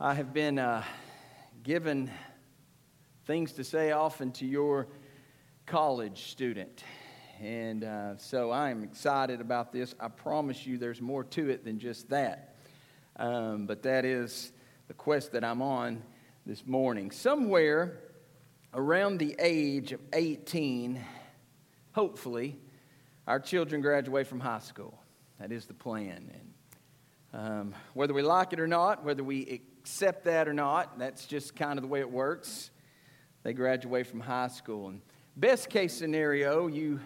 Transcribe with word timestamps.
I 0.00 0.14
have 0.14 0.32
been 0.32 0.60
uh, 0.60 0.84
given 1.64 2.08
things 3.26 3.54
to 3.54 3.64
say 3.64 3.90
often 3.90 4.30
to 4.30 4.46
your 4.46 4.86
college 5.66 6.30
student. 6.30 6.84
And 7.42 7.82
uh, 7.82 8.16
so 8.16 8.52
I 8.52 8.70
am 8.70 8.84
excited 8.84 9.40
about 9.40 9.72
this. 9.72 9.96
I 9.98 10.06
promise 10.06 10.64
you 10.64 10.78
there's 10.78 11.00
more 11.00 11.24
to 11.24 11.50
it 11.50 11.64
than 11.64 11.80
just 11.80 12.10
that. 12.10 12.54
Um, 13.16 13.66
but 13.66 13.82
that 13.82 14.04
is 14.04 14.52
the 14.86 14.94
quest 14.94 15.32
that 15.32 15.42
I'm 15.42 15.62
on 15.62 16.04
this 16.46 16.64
morning. 16.64 17.10
Somewhere 17.10 17.98
around 18.74 19.18
the 19.18 19.34
age 19.40 19.90
of 19.90 20.00
18, 20.12 21.04
hopefully, 21.90 22.56
our 23.26 23.40
children 23.40 23.80
graduate 23.80 24.28
from 24.28 24.38
high 24.38 24.60
school. 24.60 24.96
That 25.40 25.50
is 25.50 25.66
the 25.66 25.74
plan. 25.74 26.30
And 26.32 26.47
um, 27.32 27.74
whether 27.94 28.14
we 28.14 28.22
like 28.22 28.52
it 28.52 28.60
or 28.60 28.66
not, 28.66 29.04
whether 29.04 29.22
we 29.22 29.60
accept 29.80 30.24
that 30.24 30.48
or 30.48 30.54
not. 30.54 30.98
That's 30.98 31.26
just 31.26 31.54
kind 31.54 31.78
of 31.78 31.82
the 31.82 31.88
way 31.88 32.00
it 32.00 32.10
works. 32.10 32.70
They 33.42 33.52
graduate 33.52 34.06
from 34.06 34.20
high 34.20 34.48
school. 34.48 34.88
And 34.88 35.00
best 35.36 35.70
case 35.70 35.94
scenario, 35.94 36.66
you 36.66 37.00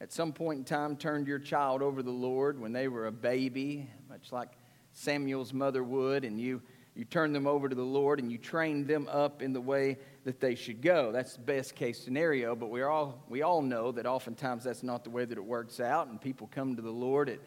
at 0.00 0.12
some 0.12 0.32
point 0.32 0.58
in 0.58 0.64
time 0.64 0.96
turned 0.96 1.26
your 1.26 1.38
child 1.38 1.82
over 1.82 1.98
to 1.98 2.02
the 2.02 2.10
Lord 2.10 2.60
when 2.60 2.72
they 2.72 2.88
were 2.88 3.06
a 3.06 3.12
baby, 3.12 3.88
much 4.08 4.32
like 4.32 4.50
Samuel's 4.92 5.52
mother 5.52 5.82
would, 5.82 6.24
and 6.24 6.40
you, 6.40 6.62
you 6.94 7.04
turned 7.04 7.34
them 7.34 7.46
over 7.46 7.68
to 7.68 7.74
the 7.74 7.82
Lord 7.82 8.20
and 8.20 8.30
you 8.30 8.38
trained 8.38 8.86
them 8.86 9.08
up 9.10 9.42
in 9.42 9.52
the 9.52 9.60
way 9.60 9.98
that 10.24 10.40
they 10.40 10.54
should 10.54 10.82
go. 10.82 11.12
That's 11.12 11.34
the 11.34 11.40
best 11.40 11.74
case 11.74 12.02
scenario, 12.02 12.54
but 12.54 12.70
we 12.70 12.82
all, 12.82 13.24
we 13.28 13.42
all 13.42 13.62
know 13.62 13.92
that 13.92 14.06
oftentimes 14.06 14.64
that's 14.64 14.82
not 14.82 15.04
the 15.04 15.10
way 15.10 15.24
that 15.24 15.38
it 15.38 15.44
works 15.44 15.80
out, 15.80 16.08
and 16.08 16.20
people 16.20 16.48
come 16.52 16.76
to 16.76 16.82
the 16.82 16.90
Lord 16.90 17.28
at, 17.28 17.38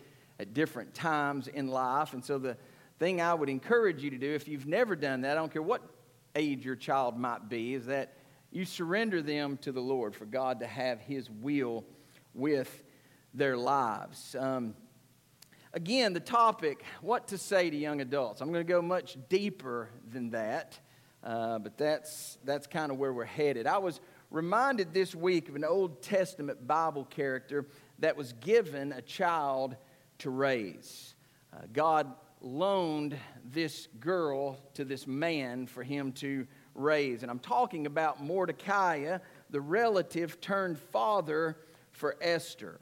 at 0.41 0.53
different 0.53 0.93
times 0.93 1.47
in 1.47 1.67
life. 1.67 2.13
And 2.13 2.23
so 2.23 2.37
the, 2.37 2.57
thing 3.01 3.19
I 3.19 3.33
would 3.33 3.49
encourage 3.49 4.03
you 4.03 4.11
to 4.11 4.17
do 4.19 4.31
if 4.31 4.47
you've 4.47 4.67
never 4.67 4.95
done 4.95 5.21
that, 5.21 5.31
I 5.31 5.33
don't 5.33 5.51
care 5.51 5.63
what 5.63 5.81
age 6.35 6.63
your 6.63 6.75
child 6.75 7.17
might 7.17 7.49
be, 7.49 7.73
is 7.73 7.87
that 7.87 8.13
you 8.51 8.63
surrender 8.63 9.23
them 9.23 9.57
to 9.63 9.71
the 9.71 9.81
Lord 9.81 10.15
for 10.15 10.25
God 10.25 10.59
to 10.59 10.67
have 10.67 11.01
His 11.01 11.27
will 11.27 11.83
with 12.35 12.83
their 13.33 13.57
lives. 13.57 14.35
Um, 14.37 14.75
again, 15.73 16.13
the 16.13 16.19
topic, 16.19 16.83
what 17.01 17.29
to 17.29 17.39
say 17.39 17.71
to 17.71 17.75
young 17.75 18.01
adults. 18.01 18.39
I'm 18.39 18.51
going 18.51 18.63
to 18.63 18.71
go 18.71 18.83
much 18.83 19.17
deeper 19.29 19.89
than 20.13 20.29
that, 20.29 20.79
uh, 21.23 21.57
but 21.57 21.79
that's, 21.79 22.37
that's 22.43 22.67
kind 22.67 22.91
of 22.91 22.99
where 22.99 23.11
we're 23.11 23.25
headed. 23.25 23.65
I 23.65 23.79
was 23.79 23.99
reminded 24.29 24.93
this 24.93 25.15
week 25.15 25.49
of 25.49 25.55
an 25.55 25.65
Old 25.65 26.03
Testament 26.03 26.67
Bible 26.67 27.05
character 27.05 27.65
that 27.97 28.15
was 28.15 28.33
given 28.33 28.91
a 28.91 29.01
child 29.01 29.75
to 30.21 30.29
raise. 30.29 31.15
Uh, 31.53 31.61
God 31.73 32.11
loaned 32.41 33.17
this 33.45 33.87
girl 33.99 34.57
to 34.73 34.83
this 34.85 35.05
man 35.05 35.67
for 35.67 35.83
him 35.83 36.11
to 36.13 36.47
raise. 36.73 37.21
And 37.21 37.31
I'm 37.31 37.39
talking 37.39 37.85
about 37.85 38.23
Mordecai, 38.23 39.17
the 39.49 39.61
relative 39.61 40.41
turned 40.41 40.79
father 40.79 41.57
for 41.91 42.17
Esther. 42.21 42.79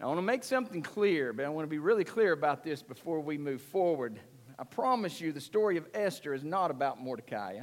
Now, 0.00 0.06
I 0.06 0.08
want 0.08 0.18
to 0.18 0.22
make 0.22 0.42
something 0.42 0.82
clear, 0.82 1.32
but 1.32 1.44
I 1.44 1.48
want 1.48 1.64
to 1.64 1.70
be 1.70 1.78
really 1.78 2.04
clear 2.04 2.32
about 2.32 2.64
this 2.64 2.82
before 2.82 3.20
we 3.20 3.38
move 3.38 3.60
forward. 3.60 4.18
I 4.58 4.64
promise 4.64 5.20
you, 5.20 5.32
the 5.32 5.40
story 5.40 5.76
of 5.76 5.88
Esther 5.94 6.34
is 6.34 6.42
not 6.42 6.70
about 6.70 7.00
Mordecai. 7.00 7.60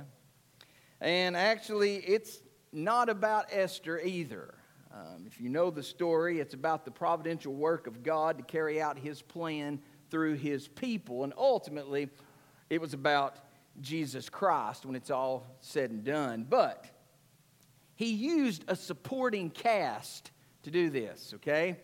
And 1.02 1.36
actually, 1.36 1.98
it's 1.98 2.40
not 2.72 3.10
about 3.10 3.46
Esther 3.52 4.00
either. 4.00 4.54
Um, 4.92 5.26
if 5.28 5.40
you 5.40 5.50
know 5.50 5.70
the 5.70 5.84
story, 5.84 6.40
it's 6.40 6.54
about 6.54 6.84
the 6.84 6.92
providential 6.92 7.54
work 7.54 7.86
of 7.86 8.02
God 8.04 8.38
to 8.38 8.44
carry 8.44 8.82
out 8.82 8.98
his 8.98 9.22
plan 9.22 9.80
through 10.10 10.34
his 10.36 10.68
people. 10.68 11.24
And 11.24 11.34
ultimately, 11.38 12.10
it 12.70 12.82
was 12.82 12.94
about 12.94 13.38
Jesus 13.82 14.30
Christ 14.30 14.86
when 14.86 14.96
it's 14.96 15.12
all 15.12 15.46
said 15.62 15.92
and 15.92 16.04
done. 16.04 16.46
But 16.50 16.86
he 17.96 18.14
used 18.14 18.64
a 18.68 18.76
supporting 18.76 19.50
cast 19.50 20.32
to 20.64 20.72
do 20.72 20.90
this, 20.90 21.34
okay? 21.36 21.78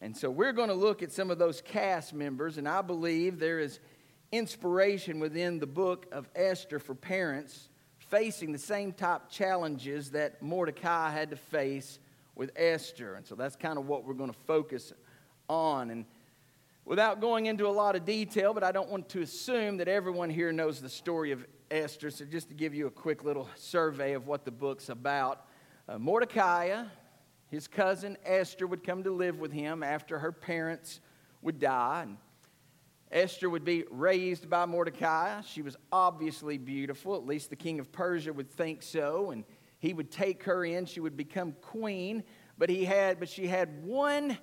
And 0.00 0.16
so 0.16 0.28
we're 0.30 0.52
going 0.52 0.68
to 0.68 0.74
look 0.74 1.02
at 1.02 1.12
some 1.12 1.30
of 1.30 1.38
those 1.38 1.60
cast 1.60 2.12
members, 2.12 2.58
and 2.58 2.68
I 2.68 2.82
believe 2.82 3.38
there 3.38 3.60
is 3.60 3.78
inspiration 4.32 5.20
within 5.20 5.60
the 5.60 5.66
book 5.66 6.06
of 6.10 6.28
Esther 6.34 6.78
for 6.78 6.94
parents 6.94 7.68
facing 7.98 8.52
the 8.52 8.58
same 8.58 8.92
type 8.92 9.30
challenges 9.30 10.10
that 10.10 10.42
Mordecai 10.42 11.10
had 11.10 11.30
to 11.30 11.36
face 11.36 11.98
with 12.34 12.50
Esther. 12.56 13.14
And 13.14 13.26
so 13.26 13.34
that's 13.34 13.56
kind 13.56 13.78
of 13.78 13.86
what 13.86 14.04
we're 14.04 14.14
going 14.14 14.32
to 14.32 14.38
focus 14.46 14.92
on. 15.48 15.90
And 15.90 16.06
Without 16.84 17.20
going 17.20 17.46
into 17.46 17.68
a 17.68 17.70
lot 17.70 17.94
of 17.94 18.04
detail, 18.04 18.52
but 18.52 18.64
I 18.64 18.72
don't 18.72 18.90
want 18.90 19.08
to 19.10 19.22
assume 19.22 19.76
that 19.76 19.86
everyone 19.86 20.30
here 20.30 20.50
knows 20.50 20.80
the 20.80 20.88
story 20.88 21.30
of 21.30 21.46
Esther, 21.70 22.10
so 22.10 22.24
just 22.24 22.48
to 22.48 22.54
give 22.54 22.74
you 22.74 22.88
a 22.88 22.90
quick 22.90 23.22
little 23.22 23.48
survey 23.54 24.14
of 24.14 24.26
what 24.26 24.44
the 24.44 24.50
book's 24.50 24.88
about. 24.88 25.46
Uh, 25.88 25.98
Mordecai, 25.98 26.82
his 27.48 27.68
cousin 27.68 28.16
Esther, 28.24 28.66
would 28.66 28.82
come 28.82 29.04
to 29.04 29.12
live 29.12 29.38
with 29.38 29.52
him 29.52 29.84
after 29.84 30.18
her 30.18 30.32
parents 30.32 30.98
would 31.40 31.60
die. 31.60 32.02
And 32.02 32.16
Esther 33.12 33.48
would 33.48 33.64
be 33.64 33.84
raised 33.88 34.50
by 34.50 34.66
Mordecai. 34.66 35.40
She 35.42 35.62
was 35.62 35.76
obviously 35.92 36.58
beautiful, 36.58 37.14
at 37.14 37.24
least 37.24 37.50
the 37.50 37.56
king 37.56 37.78
of 37.78 37.92
Persia 37.92 38.32
would 38.32 38.50
think 38.50 38.82
so, 38.82 39.30
and 39.30 39.44
he 39.82 39.92
would 39.92 40.12
take 40.12 40.44
her 40.44 40.64
in. 40.64 40.86
She 40.86 41.00
would 41.00 41.16
become 41.16 41.56
queen, 41.60 42.22
but 42.56 42.70
he 42.70 42.84
had 42.84 43.18
but 43.18 43.28
she 43.28 43.48
had 43.48 43.84
one 43.84 44.38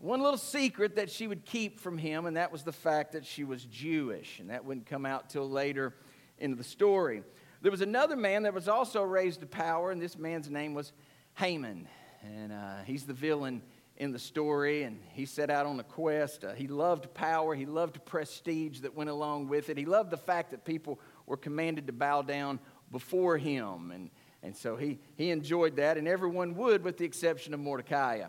one 0.00 0.20
little 0.20 0.36
secret 0.36 0.96
that 0.96 1.08
she 1.08 1.28
would 1.28 1.46
keep 1.46 1.78
from 1.78 1.96
him, 1.96 2.26
and 2.26 2.36
that 2.36 2.50
was 2.50 2.64
the 2.64 2.72
fact 2.72 3.12
that 3.12 3.24
she 3.24 3.44
was 3.44 3.64
Jewish, 3.64 4.40
and 4.40 4.50
that 4.50 4.64
wouldn't 4.64 4.86
come 4.86 5.06
out 5.06 5.30
till 5.30 5.48
later 5.48 5.94
into 6.38 6.56
the 6.56 6.64
story. 6.64 7.22
There 7.62 7.70
was 7.70 7.80
another 7.80 8.16
man 8.16 8.42
that 8.42 8.52
was 8.52 8.66
also 8.66 9.02
raised 9.02 9.38
to 9.40 9.46
power, 9.46 9.92
and 9.92 10.02
this 10.02 10.18
man's 10.18 10.50
name 10.50 10.74
was 10.74 10.92
Haman, 11.34 11.88
and 12.22 12.52
uh, 12.52 12.82
he's 12.84 13.04
the 13.04 13.14
villain 13.14 13.62
in 13.96 14.10
the 14.10 14.18
story, 14.18 14.82
and 14.82 15.00
he 15.12 15.26
set 15.26 15.48
out 15.48 15.64
on 15.64 15.78
a 15.78 15.84
quest. 15.84 16.44
Uh, 16.44 16.54
he 16.54 16.66
loved 16.66 17.14
power, 17.14 17.54
he 17.54 17.66
loved 17.66 18.04
prestige 18.04 18.80
that 18.80 18.96
went 18.96 19.10
along 19.10 19.46
with 19.46 19.70
it, 19.70 19.78
he 19.78 19.86
loved 19.86 20.10
the 20.10 20.16
fact 20.16 20.50
that 20.50 20.64
people 20.64 20.98
were 21.24 21.36
commanded 21.36 21.86
to 21.86 21.92
bow 21.92 22.20
down 22.20 22.58
before 22.90 23.38
him, 23.38 23.92
and, 23.92 24.10
and 24.46 24.56
so 24.56 24.76
he, 24.76 24.98
he 25.16 25.30
enjoyed 25.30 25.76
that, 25.76 25.98
and 25.98 26.08
everyone 26.08 26.54
would, 26.56 26.82
with 26.82 26.96
the 26.96 27.04
exception 27.04 27.52
of 27.52 27.60
Mordecai 27.60 28.22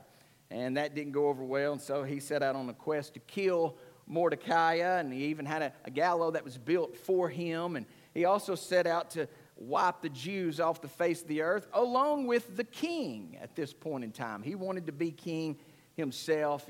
and 0.50 0.78
that 0.78 0.96
didn't 0.96 1.14
go 1.14 1.28
over 1.28 1.44
well. 1.44 1.74
And 1.74 1.82
so 1.82 2.04
he 2.04 2.20
set 2.20 2.42
out 2.42 2.56
on 2.56 2.70
a 2.70 2.74
quest 2.74 3.14
to 3.16 3.20
kill 3.22 3.78
Mordecai, 4.06 4.76
and 4.76 5.12
he 5.12 5.26
even 5.26 5.46
had 5.46 5.62
a, 5.62 5.74
a 5.86 5.92
gallows 5.92 6.34
that 6.34 6.44
was 6.44 6.58
built 6.58 6.96
for 6.96 7.30
him. 7.30 7.76
And 7.76 7.86
he 8.14 8.26
also 8.26 8.56
set 8.56 8.88
out 8.88 9.12
to 9.12 9.28
wipe 9.58 10.02
the 10.02 10.10
Jews 10.10 10.60
off 10.60 10.82
the 10.82 10.88
face 10.88 11.22
of 11.22 11.28
the 11.28 11.42
earth, 11.42 11.68
along 11.74 12.28
with 12.28 12.56
the 12.56 12.64
king 12.64 13.38
at 13.42 13.56
this 13.56 13.74
point 13.74 14.04
in 14.04 14.12
time. 14.12 14.44
He 14.44 14.56
wanted 14.56 14.86
to 14.86 14.92
be 14.92 15.12
king 15.12 15.58
himself. 15.96 16.70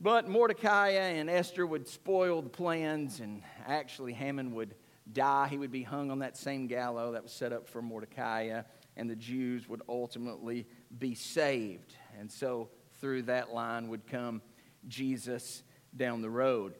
But 0.00 0.28
Mordecai 0.28 0.90
and 0.90 1.28
Esther 1.28 1.66
would 1.66 1.88
spoil 1.88 2.42
the 2.42 2.48
plans, 2.48 3.20
and 3.20 3.42
actually 3.66 4.12
Haman 4.12 4.54
would 4.54 4.74
die. 5.12 5.48
He 5.48 5.58
would 5.58 5.70
be 5.70 5.82
hung 5.82 6.10
on 6.10 6.20
that 6.20 6.36
same 6.36 6.66
gallows 6.66 7.14
that 7.14 7.22
was 7.22 7.32
set 7.32 7.52
up 7.52 7.68
for 7.68 7.82
Mordecai, 7.82 8.48
uh, 8.48 8.62
and 8.96 9.08
the 9.08 9.16
Jews 9.16 9.68
would 9.68 9.82
ultimately 9.88 10.66
be 10.98 11.14
saved. 11.14 11.94
And 12.18 12.30
so 12.30 12.70
through 13.00 13.22
that 13.22 13.52
line 13.52 13.88
would 13.88 14.06
come 14.06 14.42
Jesus 14.88 15.62
down 15.96 16.22
the 16.22 16.30
road. 16.30 16.74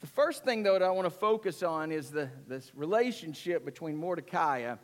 The 0.00 0.06
first 0.06 0.44
thing, 0.44 0.62
though, 0.62 0.78
that 0.78 0.82
I 0.82 0.90
want 0.90 1.06
to 1.06 1.10
focus 1.10 1.62
on 1.62 1.92
is 1.92 2.10
the, 2.10 2.30
this 2.48 2.72
relationship 2.74 3.64
between 3.64 3.96
Mordecai 3.96 4.74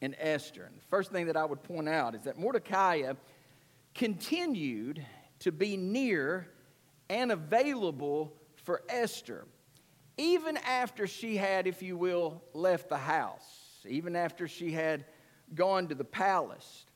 and 0.00 0.16
Esther. 0.18 0.64
And 0.64 0.76
the 0.76 0.84
first 0.84 1.10
thing 1.10 1.26
that 1.26 1.36
I 1.36 1.44
would 1.44 1.62
point 1.62 1.88
out 1.88 2.14
is 2.14 2.22
that 2.22 2.38
Mordecai 2.38 3.12
continued 3.94 5.04
to 5.40 5.50
be 5.50 5.76
near 5.76 6.48
and 7.10 7.32
available 7.32 8.32
for 8.54 8.82
Esther, 8.88 9.44
even 10.22 10.56
after 10.58 11.08
she 11.08 11.36
had, 11.36 11.66
if 11.66 11.82
you 11.82 11.96
will, 11.96 12.40
left 12.54 12.88
the 12.88 12.96
house, 12.96 13.44
even 13.88 14.14
after 14.14 14.46
she 14.46 14.70
had 14.70 15.04
gone 15.52 15.88
to 15.88 15.96
the 15.96 16.04
palace. 16.04 16.86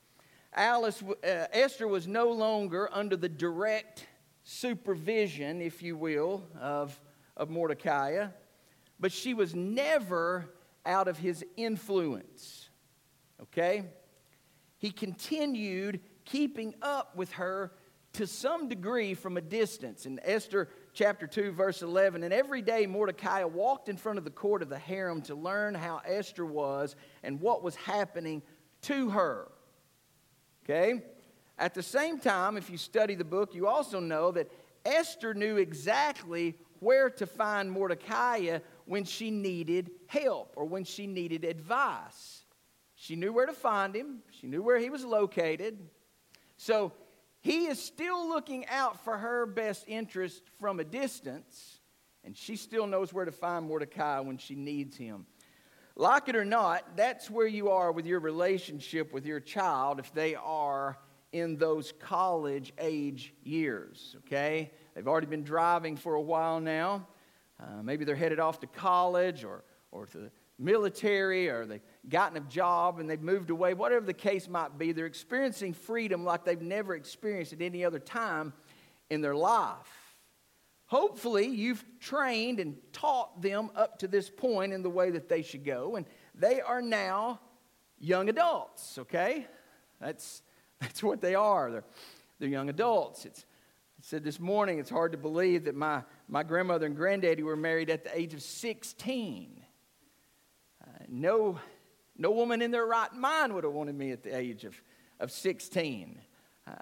Alice, 0.54 1.02
uh, 1.02 1.46
Esther 1.52 1.88
was 1.88 2.06
no 2.06 2.30
longer 2.30 2.88
under 2.92 3.16
the 3.16 3.28
direct 3.28 4.06
supervision, 4.44 5.60
if 5.60 5.82
you 5.82 5.96
will, 5.96 6.44
of, 6.60 6.98
of 7.36 7.50
Mordecai, 7.50 8.28
but 9.00 9.10
she 9.10 9.34
was 9.34 9.56
never 9.56 10.48
out 10.86 11.08
of 11.08 11.18
his 11.18 11.44
influence. 11.56 12.70
Okay? 13.42 13.82
He 14.78 14.92
continued 14.92 16.00
keeping 16.24 16.74
up 16.80 17.16
with 17.16 17.32
her 17.32 17.72
to 18.12 18.26
some 18.28 18.68
degree 18.68 19.14
from 19.14 19.36
a 19.36 19.40
distance. 19.40 20.06
And 20.06 20.20
Esther 20.22 20.68
chapter 20.96 21.26
2, 21.26 21.52
verse 21.52 21.82
11, 21.82 22.25
and 22.25 22.32
every 22.32 22.62
day 22.62 22.87
Mordecai 22.87 23.44
walked 23.44 23.90
in 23.90 23.98
front 23.98 24.16
of 24.16 24.25
the 24.25 24.31
court 24.31 24.62
of 24.62 24.70
the 24.70 24.78
harem 24.78 25.20
to 25.22 25.34
learn 25.34 25.75
how 25.75 26.00
Esther 26.06 26.46
was 26.46 26.96
and 27.22 27.38
what 27.38 27.62
was 27.62 27.76
happening 27.76 28.43
to 28.81 29.10
her. 29.10 29.46
Okay? 30.64 31.02
At 31.58 31.75
the 31.75 31.82
same 31.82 32.19
time, 32.19 32.56
if 32.56 32.70
you 32.70 32.78
study 32.78 33.14
the 33.14 33.25
book, 33.25 33.54
you 33.54 33.69
also 33.69 34.00
know 34.00 34.31
that 34.32 34.50
Esther 34.87 35.34
knew 35.34 35.58
exactly 35.58 36.56
where 36.81 37.10
to 37.10 37.26
find 37.26 37.70
Mordecai 37.70 38.58
when 38.87 39.04
she 39.04 39.31
needed 39.31 39.90
help 40.06 40.54
or 40.56 40.64
when 40.64 40.84
she 40.84 41.06
needed 41.06 41.44
advice. 41.44 42.44
She 42.94 43.16
knew 43.16 43.34
where 43.34 43.46
to 43.46 43.52
find 43.52 43.94
him, 43.94 44.20
she 44.31 44.46
knew 44.46 44.62
where 44.62 44.78
he 44.78 44.88
was 44.88 45.04
located. 45.04 45.78
So 46.56 46.92
he 47.46 47.66
is 47.66 47.81
still 47.81 48.28
looking 48.28 48.66
out 48.66 49.04
for 49.04 49.16
her 49.16 49.46
best 49.46 49.84
interest 49.87 50.43
from 50.58 50.81
a 50.81 50.84
distance, 50.84 51.78
and 52.25 52.37
she 52.37 52.56
still 52.56 52.88
knows 52.88 53.12
where 53.12 53.25
to 53.25 53.31
find 53.31 53.66
Mordecai 53.66 54.19
when 54.19 54.37
she 54.37 54.56
needs 54.56 54.96
him. 54.96 55.26
Like 55.94 56.28
it 56.28 56.34
or 56.34 56.44
not, 56.44 56.96
that's 56.96 57.31
where 57.31 57.46
you 57.46 57.70
are 57.70 57.93
with 57.93 58.04
your 58.04 58.19
relationship 58.19 59.12
with 59.12 59.25
your 59.25 59.38
child 59.38 60.00
if 60.00 60.12
they 60.12 60.34
are 60.34 60.98
in 61.31 61.56
those 61.56 61.93
college 62.00 62.72
age 62.81 63.32
years, 63.44 64.16
okay? 64.25 64.72
They've 64.94 65.06
already 65.06 65.28
been 65.28 65.44
driving 65.44 65.96
for 65.96 66.14
a 66.14 66.20
while 66.20 66.58
now. 66.58 67.06
Uh, 67.60 67.81
maybe 67.81 68.04
they're 68.04 68.16
headed 68.16 68.40
off 68.40 68.58
to 68.60 68.66
college 68.66 69.44
or, 69.44 69.62
or 69.92 70.06
to 70.06 70.32
military 70.58 71.48
or 71.48 71.66
they've 71.66 71.82
gotten 72.08 72.36
a 72.36 72.48
job 72.48 72.98
and 72.98 73.08
they've 73.08 73.20
moved 73.20 73.50
away, 73.50 73.74
whatever 73.74 74.06
the 74.06 74.14
case 74.14 74.48
might 74.48 74.78
be. 74.78 74.92
They're 74.92 75.06
experiencing 75.06 75.74
freedom 75.74 76.24
like 76.24 76.44
they've 76.44 76.60
never 76.60 76.94
experienced 76.94 77.52
at 77.52 77.60
any 77.60 77.84
other 77.84 77.98
time 77.98 78.52
in 79.10 79.20
their 79.20 79.34
life. 79.34 80.14
Hopefully, 80.86 81.46
you've 81.46 81.84
trained 81.98 82.60
and 82.60 82.76
taught 82.92 83.42
them 83.42 83.70
up 83.74 83.98
to 83.98 84.08
this 84.08 84.30
point 84.30 84.72
in 84.72 84.82
the 84.82 84.90
way 84.90 85.10
that 85.10 85.28
they 85.28 85.42
should 85.42 85.64
go, 85.64 85.96
and 85.96 86.06
they 86.34 86.60
are 86.60 86.80
now 86.80 87.40
young 87.98 88.28
adults, 88.28 88.98
okay? 88.98 89.46
That's, 90.00 90.42
that's 90.80 91.02
what 91.02 91.20
they 91.20 91.34
are. 91.34 91.70
They're, 91.72 91.84
they're 92.38 92.48
young 92.48 92.68
adults. 92.68 93.26
It's, 93.26 93.44
I 93.98 94.02
said 94.02 94.22
this 94.22 94.38
morning, 94.38 94.78
it's 94.78 94.90
hard 94.90 95.12
to 95.12 95.18
believe 95.18 95.64
that 95.64 95.74
my, 95.74 96.02
my 96.28 96.44
grandmother 96.44 96.86
and 96.86 96.94
granddaddy 96.94 97.42
were 97.42 97.56
married 97.56 97.90
at 97.90 98.04
the 98.04 98.16
age 98.16 98.34
of 98.34 98.42
16. 98.42 99.65
No, 101.08 101.58
no 102.16 102.30
woman 102.30 102.62
in 102.62 102.70
their 102.70 102.86
right 102.86 103.12
mind 103.12 103.54
would 103.54 103.64
have 103.64 103.72
wanted 103.72 103.96
me 103.96 104.12
at 104.12 104.22
the 104.22 104.36
age 104.36 104.64
of, 104.64 104.80
of 105.20 105.30
16. 105.30 106.20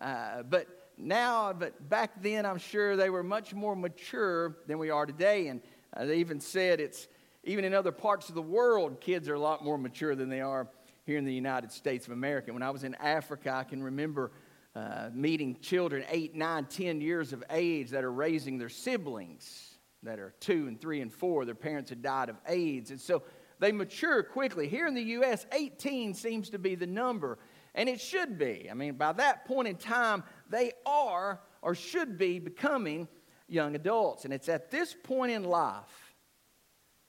Uh, 0.00 0.42
but 0.42 0.90
now, 0.96 1.52
but 1.52 1.88
back 1.88 2.22
then, 2.22 2.46
I'm 2.46 2.58
sure 2.58 2.96
they 2.96 3.10
were 3.10 3.22
much 3.22 3.54
more 3.54 3.76
mature 3.76 4.56
than 4.66 4.78
we 4.78 4.90
are 4.90 5.06
today. 5.06 5.48
And 5.48 5.60
uh, 5.96 6.04
they 6.06 6.18
even 6.18 6.40
said 6.40 6.80
it's, 6.80 7.08
even 7.44 7.64
in 7.64 7.74
other 7.74 7.92
parts 7.92 8.28
of 8.28 8.34
the 8.34 8.42
world, 8.42 9.00
kids 9.00 9.28
are 9.28 9.34
a 9.34 9.40
lot 9.40 9.64
more 9.64 9.76
mature 9.76 10.14
than 10.14 10.28
they 10.28 10.40
are 10.40 10.68
here 11.04 11.18
in 11.18 11.24
the 11.24 11.34
United 11.34 11.70
States 11.70 12.06
of 12.06 12.12
America. 12.12 12.52
When 12.52 12.62
I 12.62 12.70
was 12.70 12.84
in 12.84 12.94
Africa, 12.94 13.52
I 13.52 13.64
can 13.64 13.82
remember 13.82 14.30
uh, 14.74 15.10
meeting 15.12 15.56
children 15.60 16.04
eight, 16.10 16.34
nine, 16.34 16.64
ten 16.64 17.00
years 17.00 17.32
of 17.32 17.44
age 17.50 17.90
that 17.90 18.04
are 18.04 18.12
raising 18.12 18.58
their 18.58 18.68
siblings 18.68 19.78
that 20.02 20.18
are 20.18 20.34
two 20.40 20.66
and 20.66 20.80
three 20.80 21.00
and 21.00 21.12
four. 21.12 21.44
Their 21.44 21.54
parents 21.54 21.90
had 21.90 22.02
died 22.02 22.28
of 22.28 22.36
AIDS. 22.48 22.90
And 22.90 23.00
so 23.00 23.22
they 23.60 23.72
mature 23.72 24.22
quickly. 24.22 24.68
Here 24.68 24.86
in 24.86 24.94
the 24.94 25.02
U.S., 25.02 25.46
18 25.52 26.14
seems 26.14 26.50
to 26.50 26.58
be 26.58 26.74
the 26.74 26.86
number. 26.86 27.38
And 27.74 27.88
it 27.88 28.00
should 28.00 28.38
be. 28.38 28.68
I 28.70 28.74
mean, 28.74 28.94
by 28.94 29.12
that 29.12 29.46
point 29.46 29.68
in 29.68 29.76
time, 29.76 30.22
they 30.48 30.72
are 30.86 31.40
or 31.62 31.74
should 31.74 32.18
be 32.18 32.38
becoming 32.38 33.08
young 33.48 33.74
adults. 33.74 34.24
And 34.24 34.34
it's 34.34 34.48
at 34.48 34.70
this 34.70 34.94
point 35.02 35.32
in 35.32 35.44
life, 35.44 36.14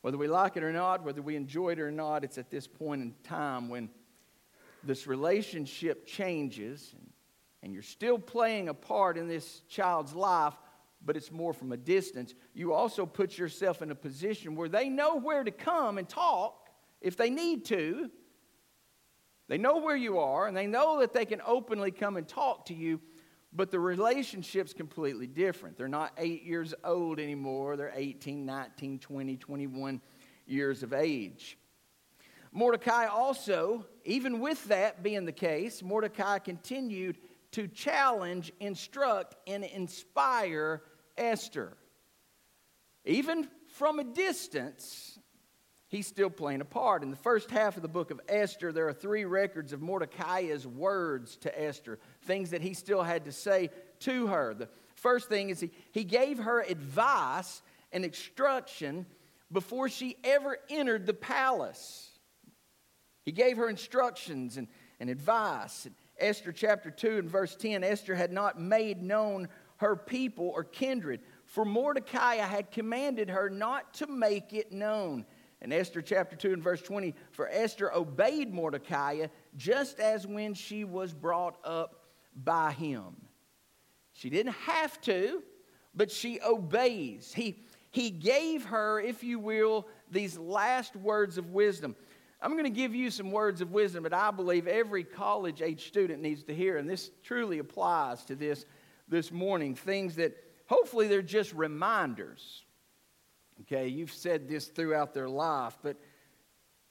whether 0.02 0.18
we 0.18 0.28
like 0.28 0.56
it 0.56 0.64
or 0.64 0.72
not, 0.72 1.04
whether 1.04 1.22
we 1.22 1.36
enjoy 1.36 1.72
it 1.72 1.80
or 1.80 1.92
not, 1.92 2.24
it's 2.24 2.38
at 2.38 2.50
this 2.50 2.68
point 2.68 3.02
in 3.02 3.14
time 3.24 3.70
when 3.70 3.90
this 4.84 5.08
relationship 5.08 6.06
changes 6.06 6.94
and, 6.98 7.10
and 7.64 7.74
you're 7.74 7.82
still 7.82 8.20
playing 8.20 8.70
a 8.70 8.74
part 8.74 9.18
in 9.18 9.28
this 9.28 9.62
child's 9.68 10.14
life, 10.14 10.54
but 11.06 11.16
it's 11.16 11.32
more 11.32 11.54
from 11.54 11.72
a 11.72 11.78
distance. 11.78 12.34
You 12.54 12.74
also 12.74 13.06
put 13.06 13.38
yourself 13.38 13.82
in 13.82 13.92
a 13.92 13.96
position 13.96 14.56
where 14.56 14.70
they 14.70 14.90
know 14.90 15.16
where 15.16 15.44
to 15.44 15.52
come 15.52 15.98
and 15.98 16.10
talk 16.10 16.70
if 17.02 17.16
they 17.16 17.30
need 17.30 17.66
to 17.66 18.10
they 19.48 19.58
know 19.58 19.78
where 19.78 19.96
you 19.96 20.20
are, 20.20 20.48
and 20.48 20.58
they 20.58 20.68
know 20.68 21.00
that 21.02 21.14
they 21.14 21.26
can 21.26 21.42
openly 21.46 21.92
come 21.92 22.18
and 22.18 22.28
talk 22.28 22.66
to 22.68 22.74
you, 22.74 23.00
but 23.54 23.70
the 23.70 23.80
relationship's 23.80 24.74
completely 24.74 25.28
different. 25.28 25.78
They're 25.78 25.88
not 25.88 26.14
eight 26.18 26.44
years 26.44 26.74
old 26.84 27.20
anymore, 27.20 27.78
they're 27.78 27.94
18, 27.96 28.46
19, 28.46 29.00
20, 29.00 29.38
21 29.38 30.02
years 30.48 30.84
of 30.84 30.94
age. 30.94 31.58
Mordecai 32.52 33.06
also, 33.06 33.86
even 34.04 34.40
with 34.40 34.64
that 34.66 35.04
being 35.04 35.26
the 35.26 35.32
case, 35.32 35.84
Mordecai 35.84 36.40
continued 36.40 37.18
to 37.52 37.68
challenge, 37.68 38.52
instruct, 38.60 39.36
and 39.46 39.64
inspire 39.64 40.82
Esther. 41.18 41.78
Even 43.06 43.48
from 43.68 44.00
a 44.00 44.04
distance, 44.04 45.20
he's 45.88 46.08
still 46.08 46.30
playing 46.30 46.62
a 46.62 46.66
part. 46.66 47.04
In 47.04 47.12
the 47.12 47.18
first 47.18 47.52
half 47.52 47.76
of 47.76 47.82
the 47.82 47.88
book 47.88 48.12
of 48.12 48.20
Esther, 48.28 48.72
there 48.72 48.88
are 48.88 48.94
three 48.94 49.26
records 49.26 49.74
of 49.74 49.82
Mordecai's 49.82 50.66
words 50.66 51.38
to 51.38 51.62
Esther, 51.62 52.00
things 52.24 52.52
that 52.52 52.62
he 52.62 52.74
still 52.74 53.04
had 53.04 53.26
to 53.26 53.32
say 53.32 53.70
to 54.00 54.28
her. 54.28 54.54
The 54.54 54.70
first 54.96 55.30
thing 55.30 55.50
is 55.50 55.60
he, 55.60 55.72
he 55.92 56.04
gave 56.04 56.40
her 56.40 56.62
advice 56.62 57.62
and 57.92 58.04
instruction 58.04 59.06
before 59.52 59.90
she 59.90 60.18
ever 60.24 60.58
entered 60.70 61.06
the 61.06 61.14
palace. 61.14 62.12
He 63.24 63.32
gave 63.32 63.58
her 63.58 63.70
instructions 63.70 64.58
and, 64.58 64.68
and 65.00 65.10
advice. 65.10 65.86
In 65.86 65.96
Esther 66.20 66.52
chapter 66.52 66.92
2 66.92 67.18
and 67.18 67.30
verse 67.30 67.56
10 67.56 67.84
Esther 67.84 68.16
had 68.16 68.32
not 68.32 68.60
made 68.60 69.02
known 69.02 69.50
her 69.78 69.96
people 69.96 70.52
or 70.56 70.64
kindred, 70.64 71.22
for 71.46 71.66
Mordecai 71.66 72.36
had 72.36 72.72
commanded 72.72 73.30
her 73.30 73.50
not 73.50 73.94
to 73.96 74.08
make 74.08 74.54
it 74.54 74.72
known. 74.72 75.26
In 75.62 75.72
Esther 75.72 76.02
chapter 76.02 76.36
2 76.36 76.54
and 76.54 76.64
verse 76.64 76.82
20, 76.82 77.16
for 77.32 77.50
Esther 77.50 77.94
obeyed 77.94 78.54
Mordecai 78.54 79.28
just 79.56 80.00
as 80.00 80.28
when 80.28 80.54
she 80.54 80.84
was 80.84 81.14
brought 81.14 81.58
up 81.64 82.06
by 82.36 82.72
him. 82.72 83.16
She 84.14 84.30
didn't 84.30 84.54
have 84.54 85.00
to, 85.02 85.42
but 85.96 86.12
she 86.12 86.40
obeys. 86.42 87.34
He, 87.34 87.64
he 87.92 88.10
gave 88.10 88.66
her, 88.66 89.00
if 89.00 89.24
you 89.24 89.40
will, 89.40 89.88
these 90.12 90.38
last 90.38 90.96
words 90.96 91.38
of 91.38 91.52
wisdom. 91.52 91.96
I'm 92.42 92.52
going 92.52 92.66
to 92.66 92.70
give 92.70 92.94
you 92.94 93.10
some 93.10 93.32
words 93.32 93.62
of 93.62 93.72
wisdom 93.72 94.04
that 94.04 94.14
I 94.14 94.32
believe 94.32 94.68
every 94.68 95.04
college 95.04 95.62
age 95.62 95.88
student 95.88 96.22
needs 96.22 96.44
to 96.44 96.54
hear, 96.54 96.78
and 96.78 96.90
this 96.90 97.10
truly 97.24 97.60
applies 97.60 98.24
to 98.26 98.36
this 98.36 98.66
this 99.08 99.32
morning. 99.32 99.76
Things 99.76 100.16
that 100.16 100.36
hopefully 100.68 101.08
they're 101.08 101.22
just 101.22 101.54
reminders 101.54 102.66
Okay, 103.62 103.88
you've 103.88 104.12
said 104.12 104.48
this 104.48 104.68
throughout 104.68 105.14
their 105.14 105.30
life, 105.30 105.78
but 105.82 105.98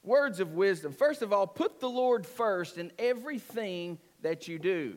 words 0.03 0.41
of 0.41 0.53
wisdom. 0.53 0.93
First 0.93 1.23
of 1.23 1.33
all, 1.33 1.47
put 1.47 1.79
the 1.81 1.89
Lord 1.89 2.27
first 2.27 2.79
in 2.79 2.91
everything 2.99 3.99
that 4.23 4.49
you 4.49 4.59
do. 4.59 4.97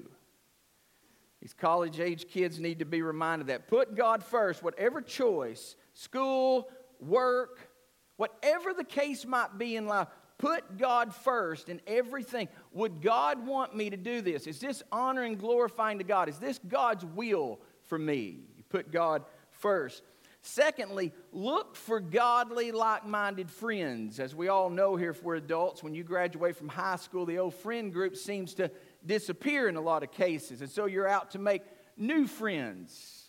These 1.41 1.53
college 1.53 1.99
age 1.99 2.27
kids 2.29 2.59
need 2.59 2.79
to 2.79 2.85
be 2.85 3.01
reminded 3.01 3.47
that. 3.47 3.67
Put 3.67 3.95
God 3.95 4.23
first, 4.23 4.63
whatever 4.63 5.01
choice, 5.01 5.75
school, 5.93 6.69
work, 6.99 7.69
whatever 8.15 8.73
the 8.73 8.83
case 8.83 9.25
might 9.25 9.57
be 9.57 9.75
in 9.75 9.85
life, 9.85 10.07
put 10.37 10.77
God 10.77 11.13
first 11.13 11.69
in 11.69 11.81
everything. 11.87 12.47
Would 12.73 13.01
God 13.01 13.45
want 13.45 13.75
me 13.75 13.89
to 13.89 13.97
do 13.97 14.21
this? 14.21 14.47
Is 14.47 14.59
this 14.59 14.83
honoring, 14.91 15.35
glorifying 15.35 15.97
to 15.97 16.03
God? 16.03 16.29
Is 16.29 16.37
this 16.37 16.59
God's 16.67 17.05
will 17.05 17.59
for 17.87 17.97
me? 17.97 18.39
You 18.55 18.63
put 18.69 18.91
God 18.91 19.23
first. 19.51 20.03
Secondly, 20.41 21.11
look 21.33 21.75
for 21.75 21.99
godly, 21.99 22.71
like 22.71 23.05
minded 23.05 23.49
friends. 23.49 24.19
As 24.19 24.33
we 24.33 24.47
all 24.47 24.69
know 24.69 24.95
here, 24.95 25.09
if 25.09 25.21
we're 25.23 25.35
adults, 25.35 25.83
when 25.83 25.93
you 25.93 26.03
graduate 26.03 26.55
from 26.55 26.69
high 26.69 26.95
school, 26.95 27.25
the 27.25 27.39
old 27.39 27.55
friend 27.55 27.91
group 27.91 28.15
seems 28.15 28.53
to 28.55 28.71
disappear 29.05 29.67
in 29.67 29.75
a 29.75 29.81
lot 29.81 30.03
of 30.03 30.11
cases. 30.11 30.61
And 30.61 30.69
so 30.69 30.85
you're 30.85 31.07
out 31.07 31.31
to 31.31 31.39
make 31.39 31.63
new 31.97 32.27
friends. 32.27 33.25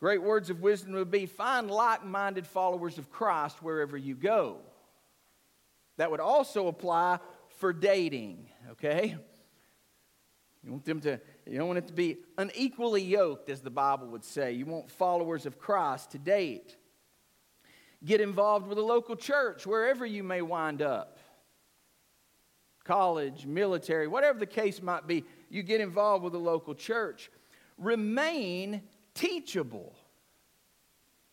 Great 0.00 0.22
words 0.22 0.48
of 0.48 0.62
wisdom 0.62 0.94
would 0.94 1.10
be 1.10 1.26
find 1.26 1.70
like 1.70 2.04
minded 2.04 2.46
followers 2.46 2.98
of 2.98 3.10
Christ 3.10 3.62
wherever 3.62 3.96
you 3.96 4.14
go. 4.14 4.58
That 5.98 6.10
would 6.10 6.20
also 6.20 6.68
apply 6.68 7.18
for 7.58 7.72
dating, 7.72 8.48
okay? 8.70 9.16
You 10.64 10.72
want 10.72 10.84
them 10.84 11.00
to 11.00 11.20
you 11.46 11.58
don't 11.58 11.66
want 11.66 11.78
it 11.78 11.86
to 11.88 11.92
be 11.92 12.18
unequally 12.36 13.02
yoked, 13.02 13.48
as 13.48 13.60
the 13.60 13.70
Bible 13.70 14.08
would 14.08 14.24
say. 14.24 14.52
You 14.52 14.66
want 14.66 14.90
followers 14.90 15.46
of 15.46 15.58
Christ 15.58 16.10
to 16.12 16.18
date. 16.18 16.76
Get 18.04 18.20
involved 18.20 18.66
with 18.66 18.78
a 18.78 18.82
local 18.82 19.16
church, 19.16 19.66
wherever 19.66 20.04
you 20.04 20.22
may 20.22 20.42
wind 20.42 20.82
up. 20.82 21.18
College, 22.84 23.46
military, 23.46 24.06
whatever 24.08 24.38
the 24.38 24.46
case 24.46 24.80
might 24.82 25.06
be, 25.06 25.24
you 25.48 25.62
get 25.62 25.80
involved 25.80 26.22
with 26.22 26.34
a 26.34 26.38
local 26.38 26.74
church. 26.74 27.30
Remain 27.76 28.82
teachable. 29.14 29.96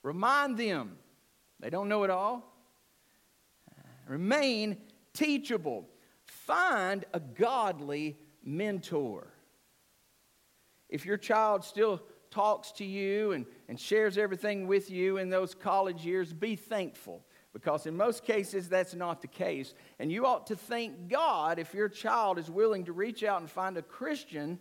Remind 0.02 0.58
them 0.58 0.98
they 1.60 1.70
don't 1.70 1.90
know 1.90 2.04
it 2.04 2.10
all. 2.10 2.55
Remain 4.08 4.78
teachable. 5.14 5.90
Find 6.26 7.06
a 7.14 7.20
godly 7.20 8.18
mentor 8.44 9.36
if 10.90 11.06
your 11.06 11.18
child 11.18 11.64
still 11.64 12.02
talks 12.32 12.72
to 12.74 12.86
you 12.86 13.32
and, 13.32 13.46
and 13.68 13.80
shares 13.80 14.18
everything 14.18 14.68
with 14.68 14.90
you 14.90 15.18
in 15.18 15.30
those 15.30 15.56
college 15.56 16.06
years, 16.06 16.34
be 16.34 16.56
thankful. 16.56 17.26
Because 17.54 17.86
in 17.86 17.96
most 17.96 18.24
cases, 18.26 18.68
that's 18.68 18.94
not 18.94 19.22
the 19.22 19.28
case. 19.28 19.74
And 20.00 20.12
you 20.12 20.26
ought 20.26 20.48
to 20.48 20.56
thank 20.56 21.08
God 21.08 21.58
if 21.58 21.74
your 21.74 21.88
child 21.88 22.38
is 22.38 22.50
willing 22.50 22.86
to 22.86 22.94
reach 22.94 23.24
out 23.24 23.40
and 23.40 23.50
find 23.50 23.78
a 23.78 23.82
Christian 23.82 24.60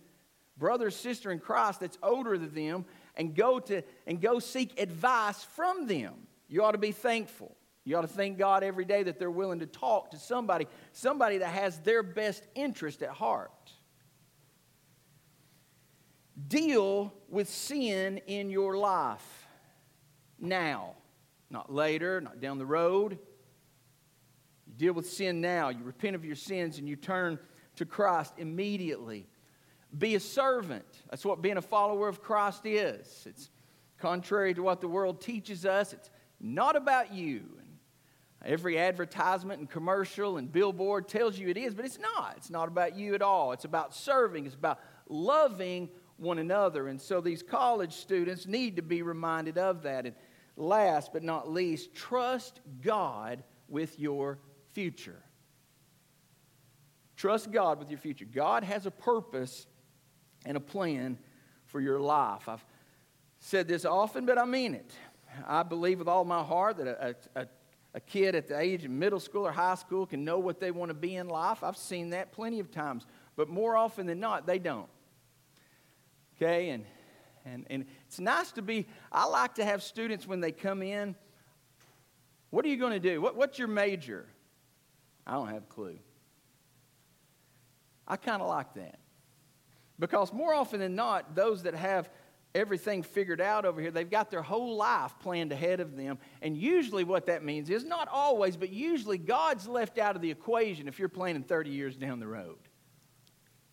brother 0.56 0.90
sister 0.90 1.32
in 1.32 1.40
Christ 1.40 1.80
that's 1.80 1.98
older 2.02 2.38
than 2.38 2.54
them 2.54 2.84
and 3.16 3.34
go, 3.34 3.58
to, 3.58 3.82
and 4.06 4.20
go 4.20 4.38
seek 4.38 4.80
advice 4.80 5.42
from 5.42 5.88
them. 5.88 6.14
You 6.48 6.62
ought 6.62 6.72
to 6.72 6.78
be 6.78 6.92
thankful. 6.92 7.56
You 7.84 7.96
ought 7.98 8.02
to 8.02 8.08
thank 8.08 8.38
God 8.38 8.62
every 8.62 8.84
day 8.84 9.02
that 9.02 9.18
they're 9.18 9.30
willing 9.30 9.58
to 9.58 9.66
talk 9.66 10.10
to 10.12 10.16
somebody, 10.16 10.66
somebody 10.92 11.38
that 11.38 11.48
has 11.48 11.78
their 11.80 12.02
best 12.02 12.46
interest 12.54 13.02
at 13.02 13.10
heart. 13.10 13.50
Deal 16.48 17.12
with 17.28 17.48
sin 17.48 18.18
in 18.26 18.50
your 18.50 18.76
life 18.76 19.46
now, 20.38 20.94
not 21.50 21.72
later, 21.72 22.20
not 22.20 22.40
down 22.40 22.58
the 22.58 22.66
road. 22.66 23.18
You 24.66 24.72
deal 24.76 24.92
with 24.94 25.08
sin 25.08 25.40
now. 25.40 25.68
You 25.68 25.84
repent 25.84 26.16
of 26.16 26.24
your 26.24 26.36
sins 26.36 26.78
and 26.78 26.88
you 26.88 26.96
turn 26.96 27.38
to 27.76 27.84
Christ 27.84 28.34
immediately. 28.38 29.28
Be 29.96 30.14
a 30.14 30.20
servant. 30.20 30.86
That's 31.10 31.24
what 31.24 31.42
being 31.42 31.58
a 31.58 31.62
follower 31.62 32.08
of 32.08 32.22
Christ 32.22 32.66
is. 32.66 33.24
It's 33.28 33.50
contrary 33.98 34.54
to 34.54 34.62
what 34.62 34.80
the 34.80 34.88
world 34.88 35.20
teaches 35.20 35.64
us. 35.64 35.92
It's 35.92 36.10
not 36.40 36.76
about 36.76 37.12
you. 37.12 37.44
Every 38.44 38.78
advertisement 38.78 39.60
and 39.60 39.70
commercial 39.70 40.36
and 40.36 40.52
billboard 40.52 41.08
tells 41.08 41.38
you 41.38 41.48
it 41.48 41.56
is, 41.56 41.74
but 41.74 41.84
it's 41.84 41.98
not. 41.98 42.34
It's 42.36 42.50
not 42.50 42.68
about 42.68 42.94
you 42.94 43.14
at 43.14 43.22
all. 43.22 43.52
It's 43.52 43.64
about 43.64 43.94
serving, 43.94 44.46
it's 44.46 44.54
about 44.54 44.80
loving 45.08 45.88
one 46.16 46.38
another. 46.38 46.88
And 46.88 47.00
so 47.00 47.20
these 47.20 47.42
college 47.42 47.94
students 47.94 48.46
need 48.46 48.76
to 48.76 48.82
be 48.82 49.02
reminded 49.02 49.58
of 49.58 49.82
that. 49.82 50.06
And 50.06 50.14
last 50.56 51.12
but 51.12 51.22
not 51.22 51.50
least, 51.50 51.94
trust 51.94 52.60
God 52.82 53.42
with 53.68 53.98
your 53.98 54.38
future. 54.72 55.22
Trust 57.16 57.50
God 57.50 57.78
with 57.78 57.90
your 57.90 57.98
future. 57.98 58.26
God 58.26 58.64
has 58.64 58.86
a 58.86 58.90
purpose 58.90 59.66
and 60.44 60.56
a 60.56 60.60
plan 60.60 61.18
for 61.66 61.80
your 61.80 61.98
life. 61.98 62.48
I've 62.48 62.64
said 63.38 63.68
this 63.68 63.84
often, 63.84 64.26
but 64.26 64.38
I 64.38 64.44
mean 64.44 64.74
it. 64.74 64.92
I 65.46 65.62
believe 65.62 65.98
with 65.98 66.08
all 66.08 66.24
my 66.24 66.42
heart 66.42 66.76
that 66.76 66.86
a, 66.86 67.16
a, 67.34 67.46
a 67.94 68.00
kid 68.00 68.34
at 68.34 68.48
the 68.48 68.58
age 68.58 68.84
of 68.84 68.90
middle 68.90 69.20
school 69.20 69.46
or 69.46 69.52
high 69.52 69.76
school 69.76 70.04
can 70.04 70.24
know 70.24 70.38
what 70.38 70.58
they 70.58 70.72
want 70.72 70.90
to 70.90 70.94
be 70.94 71.14
in 71.14 71.28
life. 71.28 71.62
I've 71.62 71.76
seen 71.76 72.10
that 72.10 72.32
plenty 72.32 72.58
of 72.58 72.70
times, 72.70 73.06
but 73.36 73.48
more 73.48 73.76
often 73.76 74.06
than 74.06 74.18
not, 74.18 74.46
they 74.46 74.58
don't. 74.58 74.88
Okay, 76.36 76.70
and, 76.70 76.84
and, 77.44 77.64
and 77.70 77.86
it's 78.06 78.18
nice 78.18 78.50
to 78.52 78.62
be, 78.62 78.86
I 79.12 79.26
like 79.26 79.54
to 79.54 79.64
have 79.64 79.82
students 79.82 80.26
when 80.26 80.40
they 80.40 80.50
come 80.50 80.82
in, 80.82 81.14
what 82.50 82.64
are 82.64 82.68
you 82.68 82.76
going 82.76 82.92
to 82.92 83.00
do? 83.00 83.20
What, 83.20 83.36
what's 83.36 83.58
your 83.58 83.68
major? 83.68 84.26
I 85.26 85.34
don't 85.34 85.48
have 85.48 85.62
a 85.62 85.72
clue. 85.72 85.98
I 88.06 88.16
kind 88.16 88.42
of 88.42 88.48
like 88.48 88.74
that. 88.74 88.98
Because 89.98 90.32
more 90.32 90.52
often 90.52 90.80
than 90.80 90.96
not, 90.96 91.36
those 91.36 91.62
that 91.62 91.74
have 91.74 92.10
everything 92.54 93.02
figured 93.02 93.40
out 93.40 93.64
over 93.64 93.80
here, 93.80 93.90
they've 93.90 94.08
got 94.08 94.30
their 94.30 94.42
whole 94.42 94.76
life 94.76 95.14
planned 95.20 95.52
ahead 95.52 95.80
of 95.80 95.96
them. 95.96 96.18
And 96.40 96.56
usually, 96.56 97.04
what 97.04 97.26
that 97.26 97.44
means 97.44 97.68
is 97.70 97.84
not 97.84 98.08
always, 98.08 98.56
but 98.56 98.70
usually, 98.70 99.18
God's 99.18 99.66
left 99.66 99.98
out 99.98 100.16
of 100.16 100.22
the 100.22 100.30
equation 100.30 100.88
if 100.88 100.98
you're 100.98 101.08
planning 101.08 101.42
30 101.42 101.70
years 101.70 101.96
down 101.96 102.20
the 102.20 102.26
road. 102.26 102.58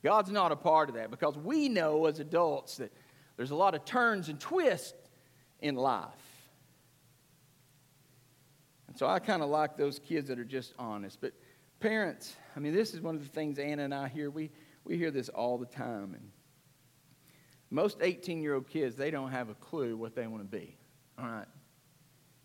God's 0.03 0.31
not 0.31 0.51
a 0.51 0.55
part 0.55 0.89
of 0.89 0.95
that 0.95 1.11
because 1.11 1.37
we 1.37 1.69
know 1.69 2.05
as 2.07 2.19
adults 2.19 2.77
that 2.77 2.91
there's 3.37 3.51
a 3.51 3.55
lot 3.55 3.75
of 3.75 3.85
turns 3.85 4.29
and 4.29 4.39
twists 4.39 4.93
in 5.59 5.75
life. 5.75 6.07
And 8.87 8.97
so 8.97 9.07
I 9.07 9.19
kind 9.19 9.41
of 9.41 9.49
like 9.49 9.77
those 9.77 9.99
kids 9.99 10.27
that 10.29 10.39
are 10.39 10.43
just 10.43 10.73
honest. 10.77 11.21
But 11.21 11.33
parents, 11.79 12.35
I 12.55 12.59
mean, 12.59 12.73
this 12.73 12.93
is 12.93 12.99
one 12.99 13.15
of 13.15 13.21
the 13.21 13.29
things 13.29 13.59
Anna 13.59 13.83
and 13.83 13.93
I 13.93 14.07
hear. 14.07 14.29
We, 14.29 14.49
we 14.83 14.97
hear 14.97 15.11
this 15.11 15.29
all 15.29 15.57
the 15.57 15.67
time. 15.67 16.13
And 16.13 16.31
most 17.71 17.97
18 18.01 18.43
year 18.43 18.53
old 18.53 18.67
kids, 18.67 18.95
they 18.95 19.09
don't 19.09 19.31
have 19.31 19.49
a 19.49 19.55
clue 19.55 19.97
what 19.97 20.15
they 20.15 20.27
want 20.27 20.43
to 20.43 20.57
be. 20.57 20.77
All 21.17 21.25
right. 21.25 21.47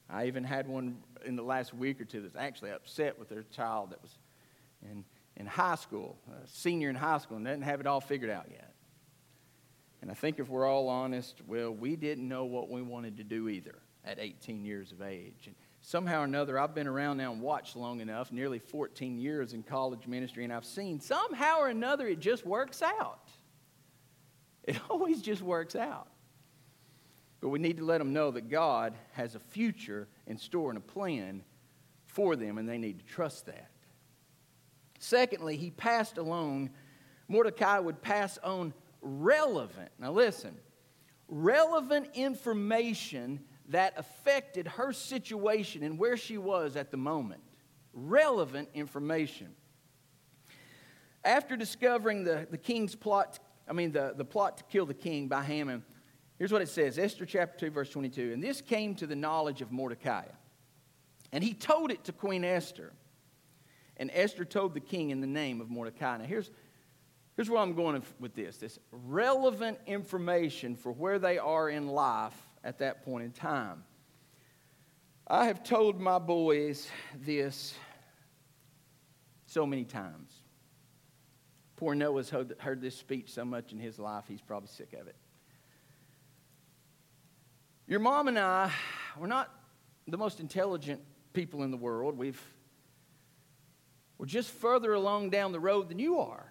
I 0.08 0.26
even 0.26 0.44
had 0.44 0.68
one 0.68 0.98
in 1.24 1.36
the 1.36 1.42
last 1.42 1.74
week 1.74 2.00
or 2.00 2.04
two 2.04 2.22
that's 2.22 2.36
actually 2.36 2.70
upset 2.70 3.18
with 3.18 3.28
their 3.28 3.42
child 3.42 3.90
that 3.90 4.00
was 4.00 4.16
in 4.82 5.04
in 5.36 5.46
high 5.46 5.74
school, 5.74 6.16
a 6.28 6.46
senior 6.46 6.88
in 6.88 6.96
high 6.96 7.18
school, 7.18 7.36
and 7.36 7.44
doesn't 7.44 7.62
have 7.62 7.80
it 7.80 7.86
all 7.86 8.00
figured 8.00 8.30
out 8.30 8.46
yet. 8.50 8.72
And 10.02 10.10
I 10.10 10.14
think 10.14 10.38
if 10.38 10.48
we're 10.48 10.66
all 10.66 10.88
honest, 10.88 11.40
well, 11.46 11.72
we 11.72 11.96
didn't 11.96 12.26
know 12.26 12.44
what 12.44 12.70
we 12.70 12.82
wanted 12.82 13.16
to 13.18 13.24
do 13.24 13.48
either 13.48 13.76
at 14.04 14.18
18 14.18 14.64
years 14.64 14.92
of 14.92 15.02
age. 15.02 15.46
And 15.46 15.54
somehow 15.80 16.20
or 16.20 16.24
another, 16.24 16.58
I've 16.58 16.74
been 16.74 16.86
around 16.86 17.16
now 17.16 17.32
and 17.32 17.42
watched 17.42 17.76
long 17.76 18.00
enough, 18.00 18.32
nearly 18.32 18.58
14 18.58 19.18
years 19.18 19.52
in 19.52 19.62
college 19.62 20.06
ministry, 20.06 20.44
and 20.44 20.52
I've 20.52 20.64
seen 20.64 21.00
somehow 21.00 21.58
or 21.58 21.68
another 21.68 22.06
it 22.06 22.20
just 22.20 22.46
works 22.46 22.82
out. 22.82 23.30
It 24.72 24.80
always 24.90 25.22
just 25.22 25.42
works 25.42 25.76
out. 25.76 26.08
But 27.40 27.50
we 27.50 27.60
need 27.60 27.76
to 27.76 27.84
let 27.84 27.98
them 27.98 28.12
know 28.12 28.32
that 28.32 28.50
God 28.50 28.94
has 29.12 29.36
a 29.36 29.38
future 29.38 30.08
in 30.26 30.38
store 30.38 30.70
and 30.70 30.78
a 30.78 30.80
plan 30.80 31.44
for 32.04 32.34
them, 32.34 32.58
and 32.58 32.68
they 32.68 32.78
need 32.78 32.98
to 32.98 33.04
trust 33.04 33.46
that. 33.46 33.70
Secondly, 34.98 35.56
he 35.56 35.70
passed 35.70 36.18
along, 36.18 36.70
Mordecai 37.28 37.78
would 37.78 38.02
pass 38.02 38.38
on 38.38 38.72
relevant, 39.02 39.90
now 39.98 40.10
listen, 40.10 40.56
relevant 41.28 42.08
information 42.14 43.40
that 43.68 43.94
affected 43.96 44.66
her 44.66 44.92
situation 44.92 45.82
and 45.82 45.98
where 45.98 46.16
she 46.16 46.38
was 46.38 46.76
at 46.76 46.90
the 46.90 46.96
moment. 46.96 47.42
Relevant 47.92 48.68
information. 48.74 49.54
After 51.24 51.56
discovering 51.56 52.24
the, 52.24 52.46
the 52.50 52.58
king's 52.58 52.94
plot, 52.94 53.38
I 53.68 53.72
mean, 53.72 53.92
the, 53.92 54.14
the 54.16 54.24
plot 54.24 54.58
to 54.58 54.64
kill 54.64 54.86
the 54.86 54.94
king 54.94 55.28
by 55.28 55.42
Haman, 55.42 55.84
here's 56.38 56.52
what 56.52 56.62
it 56.62 56.68
says 56.68 56.98
Esther 56.98 57.26
chapter 57.26 57.66
2, 57.66 57.70
verse 57.70 57.90
22. 57.90 58.32
And 58.32 58.42
this 58.42 58.60
came 58.60 58.94
to 58.96 59.06
the 59.06 59.16
knowledge 59.16 59.62
of 59.62 59.72
Mordecai. 59.72 60.24
And 61.32 61.42
he 61.42 61.54
told 61.54 61.90
it 61.90 62.04
to 62.04 62.12
Queen 62.12 62.44
Esther. 62.44 62.92
And 63.96 64.10
Esther 64.12 64.44
told 64.44 64.74
the 64.74 64.80
king 64.80 65.10
in 65.10 65.20
the 65.20 65.26
name 65.26 65.60
of 65.60 65.70
Mordecai. 65.70 66.18
Now, 66.18 66.24
here's, 66.24 66.50
here's 67.34 67.50
where 67.50 67.60
I'm 67.60 67.74
going 67.74 68.02
with 68.20 68.34
this 68.34 68.58
this 68.58 68.78
relevant 68.92 69.78
information 69.86 70.76
for 70.76 70.92
where 70.92 71.18
they 71.18 71.38
are 71.38 71.68
in 71.68 71.88
life 71.88 72.36
at 72.62 72.78
that 72.78 73.04
point 73.04 73.24
in 73.24 73.32
time. 73.32 73.84
I 75.26 75.46
have 75.46 75.64
told 75.64 76.00
my 76.00 76.18
boys 76.20 76.88
this 77.24 77.74
so 79.46 79.66
many 79.66 79.84
times. 79.84 80.32
Poor 81.76 81.94
Noah's 81.94 82.30
heard 82.30 82.80
this 82.80 82.96
speech 82.96 83.32
so 83.32 83.44
much 83.44 83.72
in 83.72 83.78
his 83.78 83.98
life, 83.98 84.24
he's 84.28 84.40
probably 84.40 84.68
sick 84.68 84.92
of 84.94 85.06
it. 85.06 85.16
Your 87.86 88.00
mom 88.00 88.28
and 88.28 88.38
I, 88.38 88.72
we're 89.18 89.26
not 89.26 89.52
the 90.08 90.16
most 90.16 90.40
intelligent 90.40 91.00
people 91.32 91.62
in 91.62 91.70
the 91.70 91.76
world. 91.76 92.16
We've 92.18 92.40
we're 94.18 94.26
just 94.26 94.50
further 94.50 94.94
along 94.94 95.30
down 95.30 95.52
the 95.52 95.60
road 95.60 95.88
than 95.88 95.98
you 95.98 96.18
are. 96.20 96.50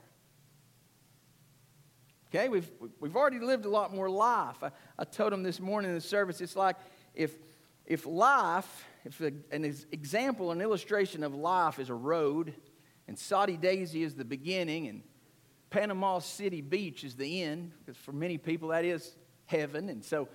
Okay, 2.30 2.50
we've, 2.50 2.70
we've 3.00 3.16
already 3.16 3.40
lived 3.40 3.66
a 3.66 3.70
lot 3.70 3.94
more 3.94 4.10
life. 4.10 4.62
I, 4.62 4.72
I 5.00 5.06
told 5.06 5.32
them 5.32 5.42
this 5.42 5.60
morning 5.60 5.90
in 5.90 5.96
the 5.96 6.02
service, 6.02 6.42
it's 6.42 6.56
like 6.56 6.76
if, 7.14 7.34
if 7.86 8.06
life, 8.06 8.86
if 9.04 9.20
a, 9.22 9.32
an 9.52 9.64
example, 9.92 10.52
an 10.52 10.62
illustration 10.62 11.24
of 11.24 11.34
life 11.34 11.80
is 11.80 11.90
a 11.90 11.96
road, 11.96 12.54
and 13.08 13.18
Soddy 13.18 13.58
Daisy 13.58 14.04
is 14.04 14.16
the 14.16 14.26
beginning, 14.26 14.88
and 14.88 15.02
Panama 15.76 16.20
City 16.20 16.62
Beach 16.62 17.04
is 17.04 17.16
the 17.16 17.44
end, 17.44 17.74
because 17.80 17.98
for 17.98 18.14
many 18.14 18.38
people 18.38 18.70
that 18.70 18.86
is 18.86 19.14
heaven. 19.46 19.90
And 19.90 20.06
so 20.06 20.30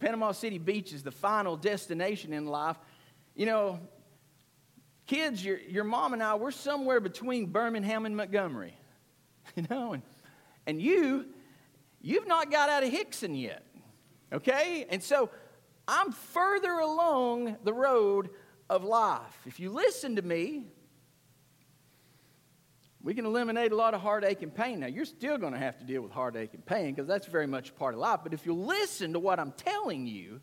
Panama 0.00 0.32
City 0.32 0.56
Beach 0.56 0.94
is 0.94 1.02
the 1.02 1.10
final 1.10 1.54
destination 1.54 2.32
in 2.32 2.46
life. 2.46 2.78
You 3.34 3.44
know, 3.44 3.78
kids, 5.06 5.44
your, 5.44 5.58
your 5.58 5.84
mom 5.84 6.14
and 6.14 6.22
I, 6.22 6.34
we're 6.36 6.50
somewhere 6.50 6.98
between 6.98 7.44
Birmingham 7.52 8.06
and 8.06 8.16
Montgomery. 8.16 8.74
You 9.56 9.66
know, 9.70 9.92
and, 9.94 10.02
and 10.66 10.80
you, 10.80 11.26
you've 12.00 12.26
not 12.26 12.50
got 12.50 12.68
out 12.70 12.84
of 12.84 12.90
Hixson 12.90 13.38
yet. 13.38 13.64
Okay? 14.32 14.86
And 14.88 15.02
so 15.02 15.30
I'm 15.86 16.12
further 16.12 16.72
along 16.72 17.56
the 17.64 17.72
road 17.72 18.30
of 18.70 18.84
life. 18.84 19.40
If 19.46 19.58
you 19.58 19.70
listen 19.70 20.16
to 20.16 20.22
me, 20.22 20.64
we 23.02 23.14
can 23.14 23.24
eliminate 23.24 23.72
a 23.72 23.76
lot 23.76 23.94
of 23.94 24.00
heartache 24.00 24.42
and 24.42 24.54
pain. 24.54 24.80
Now, 24.80 24.88
you're 24.88 25.04
still 25.04 25.38
going 25.38 25.52
to 25.52 25.58
have 25.58 25.78
to 25.78 25.84
deal 25.84 26.02
with 26.02 26.10
heartache 26.10 26.54
and 26.54 26.64
pain 26.64 26.94
because 26.94 27.06
that's 27.06 27.26
very 27.26 27.46
much 27.46 27.76
part 27.76 27.94
of 27.94 28.00
life. 28.00 28.20
But 28.24 28.34
if 28.34 28.44
you 28.44 28.54
listen 28.54 29.12
to 29.12 29.20
what 29.20 29.38
I'm 29.38 29.52
telling 29.52 30.06
you, 30.06 30.40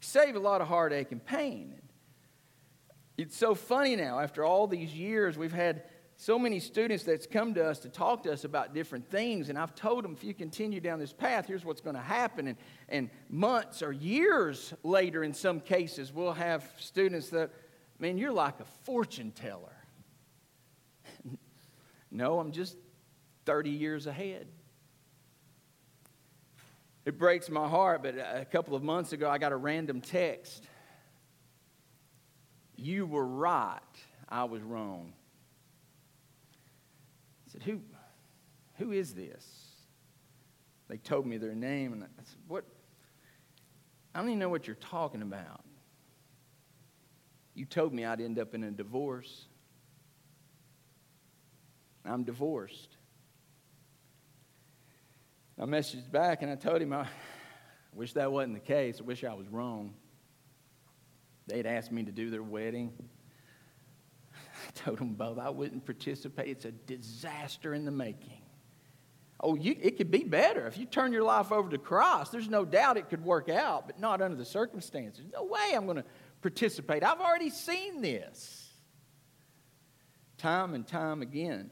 save 0.00 0.34
a 0.34 0.40
lot 0.40 0.60
of 0.60 0.68
heartache 0.68 1.12
and 1.12 1.24
pain. 1.24 1.80
It's 3.16 3.36
so 3.36 3.54
funny 3.54 3.96
now, 3.96 4.18
after 4.18 4.44
all 4.44 4.66
these 4.66 4.94
years, 4.94 5.36
we've 5.38 5.52
had 5.52 5.84
so 6.16 6.38
many 6.38 6.58
students 6.58 7.04
that's 7.04 7.26
come 7.26 7.54
to 7.54 7.64
us 7.64 7.78
to 7.78 7.88
talk 7.88 8.24
to 8.24 8.32
us 8.32 8.44
about 8.44 8.74
different 8.74 9.08
things, 9.08 9.48
and 9.48 9.58
I've 9.58 9.74
told 9.74 10.04
them 10.04 10.12
if 10.12 10.22
you 10.22 10.34
continue 10.34 10.80
down 10.80 10.98
this 10.98 11.12
path, 11.14 11.46
here's 11.46 11.64
what's 11.64 11.80
going 11.80 11.96
to 11.96 12.02
happen. 12.02 12.48
And, 12.48 12.58
and 12.88 13.10
months 13.30 13.82
or 13.82 13.92
years 13.92 14.74
later, 14.82 15.24
in 15.24 15.32
some 15.32 15.60
cases, 15.60 16.12
we'll 16.12 16.34
have 16.34 16.70
students 16.78 17.30
that, 17.30 17.50
man, 17.98 18.18
you're 18.18 18.32
like 18.32 18.60
a 18.60 18.66
fortune 18.84 19.32
teller. 19.32 19.79
No, 22.10 22.38
I'm 22.38 22.52
just 22.52 22.76
30 23.46 23.70
years 23.70 24.06
ahead. 24.06 24.46
It 27.04 27.18
breaks 27.18 27.48
my 27.48 27.68
heart, 27.68 28.02
but 28.02 28.14
a 28.16 28.46
couple 28.50 28.74
of 28.74 28.82
months 28.82 29.12
ago, 29.12 29.28
I 29.28 29.38
got 29.38 29.52
a 29.52 29.56
random 29.56 30.00
text. 30.00 30.64
You 32.76 33.06
were 33.06 33.26
right, 33.26 33.80
I 34.28 34.44
was 34.44 34.62
wrong 34.62 35.12
I 37.50 37.52
said, 37.52 37.62
Who, 37.64 37.80
who 38.76 38.92
is 38.92 39.14
this? 39.14 39.44
They 40.88 40.96
told 40.96 41.26
me 41.26 41.36
their 41.36 41.54
name, 41.54 41.92
and 41.92 42.02
I 42.04 42.06
said, 42.24 42.38
What? 42.48 42.64
I 44.14 44.20
don't 44.20 44.28
even 44.28 44.38
know 44.38 44.48
what 44.48 44.66
you're 44.66 44.76
talking 44.76 45.22
about. 45.22 45.64
You 47.54 47.64
told 47.64 47.92
me 47.92 48.04
I'd 48.04 48.20
end 48.20 48.38
up 48.38 48.54
in 48.54 48.64
a 48.64 48.70
divorce. 48.70 49.46
I'm 52.04 52.24
divorced. 52.24 52.96
I 55.58 55.64
messaged 55.64 56.10
back 56.10 56.42
and 56.42 56.50
I 56.50 56.54
told 56.54 56.80
him 56.80 56.92
I 56.92 57.06
wish 57.94 58.14
that 58.14 58.32
wasn't 58.32 58.54
the 58.54 58.60
case. 58.60 58.98
I 59.00 59.04
wish 59.04 59.24
I 59.24 59.34
was 59.34 59.46
wrong. 59.48 59.94
They'd 61.46 61.66
asked 61.66 61.92
me 61.92 62.04
to 62.04 62.12
do 62.12 62.30
their 62.30 62.42
wedding. 62.42 62.92
I 64.34 64.70
told 64.74 64.98
them 64.98 65.14
both 65.14 65.38
I 65.38 65.50
wouldn't 65.50 65.84
participate. 65.84 66.48
It's 66.48 66.64
a 66.64 66.72
disaster 66.72 67.74
in 67.74 67.84
the 67.84 67.90
making. 67.90 68.40
Oh, 69.42 69.54
you, 69.54 69.74
it 69.80 69.96
could 69.96 70.10
be 70.10 70.22
better. 70.22 70.66
If 70.66 70.76
you 70.76 70.84
turn 70.84 71.12
your 71.12 71.24
life 71.24 71.50
over 71.50 71.70
to 71.70 71.78
Christ, 71.78 72.30
there's 72.30 72.48
no 72.48 72.64
doubt 72.64 72.98
it 72.98 73.08
could 73.08 73.24
work 73.24 73.48
out, 73.48 73.86
but 73.86 73.98
not 73.98 74.20
under 74.20 74.36
the 74.36 74.44
circumstances. 74.44 75.24
No 75.32 75.44
way 75.44 75.72
I'm 75.74 75.86
going 75.86 75.96
to 75.96 76.04
participate. 76.42 77.02
I've 77.02 77.20
already 77.20 77.50
seen 77.50 78.02
this 78.02 78.70
time 80.36 80.74
and 80.74 80.86
time 80.86 81.22
again. 81.22 81.70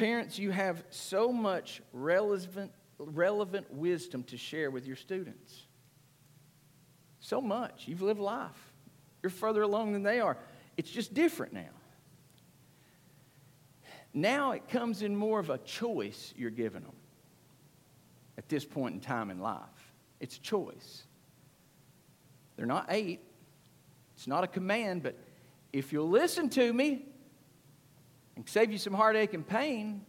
Parents, 0.00 0.38
you 0.38 0.50
have 0.50 0.82
so 0.88 1.30
much 1.30 1.82
relevant, 1.92 2.72
relevant 2.98 3.70
wisdom 3.70 4.22
to 4.22 4.38
share 4.38 4.70
with 4.70 4.86
your 4.86 4.96
students. 4.96 5.66
So 7.18 7.38
much. 7.38 7.86
You've 7.86 8.00
lived 8.00 8.18
life. 8.18 8.72
You're 9.22 9.28
further 9.28 9.60
along 9.60 9.92
than 9.92 10.02
they 10.02 10.18
are. 10.18 10.38
It's 10.78 10.90
just 10.90 11.12
different 11.12 11.52
now. 11.52 11.68
Now 14.14 14.52
it 14.52 14.70
comes 14.70 15.02
in 15.02 15.14
more 15.14 15.38
of 15.38 15.50
a 15.50 15.58
choice 15.58 16.32
you're 16.34 16.48
giving 16.48 16.80
them 16.80 16.96
at 18.38 18.48
this 18.48 18.64
point 18.64 18.94
in 18.94 19.00
time 19.02 19.30
in 19.30 19.38
life. 19.38 19.92
It's 20.18 20.38
a 20.38 20.40
choice. 20.40 21.02
They're 22.56 22.64
not 22.64 22.86
eight, 22.88 23.20
it's 24.16 24.26
not 24.26 24.44
a 24.44 24.48
command, 24.48 25.02
but 25.02 25.14
if 25.74 25.92
you'll 25.92 26.08
listen 26.08 26.48
to 26.48 26.72
me 26.72 27.04
and 28.36 28.48
save 28.48 28.70
you 28.72 28.78
some 28.78 28.94
heartache 28.94 29.34
and 29.34 29.46
pain, 29.46 30.04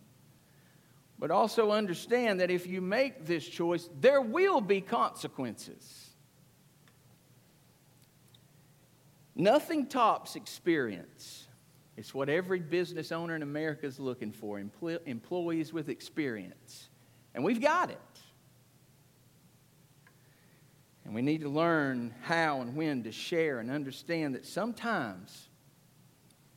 but 1.20 1.32
also 1.32 1.72
understand 1.72 2.40
that 2.40 2.50
if 2.50 2.66
you 2.66 2.82
make 2.82 3.26
this 3.26 3.48
choice, 3.48 3.90
there 4.00 4.22
will 4.22 4.62
be 4.62 4.82
consequences. 4.82 6.10
Nothing 9.36 9.88
tops 9.88 10.36
experience. 10.36 11.48
It's 11.98 12.14
what 12.14 12.30
every 12.30 12.60
business 12.60 13.12
owner 13.12 13.36
in 13.36 13.44
America 13.44 13.86
is 13.86 14.00
looking 14.00 14.32
for 14.32 14.60
employees 15.06 15.72
with 15.72 15.90
experience. 15.90 16.90
And 17.36 17.44
we've 17.44 17.62
got 17.62 17.92
it. 17.92 17.98
And 21.06 21.14
we 21.14 21.22
need 21.22 21.42
to 21.42 21.50
learn 21.50 22.14
how 22.22 22.62
and 22.62 22.76
when 22.76 23.04
to 23.04 23.12
share 23.12 23.60
and 23.60 23.70
understand 23.70 24.36
that 24.36 24.46
sometimes 24.46 25.50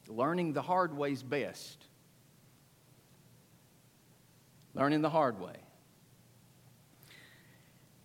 learning 0.08 0.52
the 0.52 0.62
hard 0.62 0.96
way 0.96 1.12
is 1.12 1.22
best. 1.22 1.84
Learning 4.74 5.02
the 5.02 5.10
hard 5.10 5.40
way. 5.40 5.56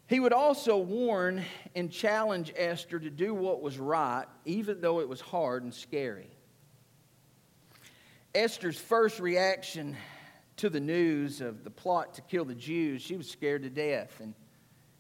He 0.08 0.20
would 0.20 0.34
also 0.34 0.78
warn 0.78 1.44
and 1.76 1.92
challenge 1.92 2.52
Esther 2.56 3.00
to 3.00 3.10
do 3.10 3.34
what 3.34 3.62
was 3.62 3.78
right, 3.78 4.26
even 4.46 4.82
though 4.82 5.02
it 5.02 5.08
was 5.08 5.22
hard 5.22 5.64
and 5.64 5.74
scary. 5.74 6.32
Esther's 8.34 8.80
first 8.80 9.20
reaction 9.20 9.96
to 10.58 10.70
the 10.70 10.80
news 10.80 11.42
of 11.42 11.64
the 11.64 11.70
plot 11.70 12.16
to 12.16 12.22
kill 12.22 12.44
the 12.44 12.56
Jews, 12.56 13.02
she 13.02 13.16
was 13.18 13.30
scared 13.30 13.64
to 13.64 13.70
death, 13.70 14.20
and 14.20 14.34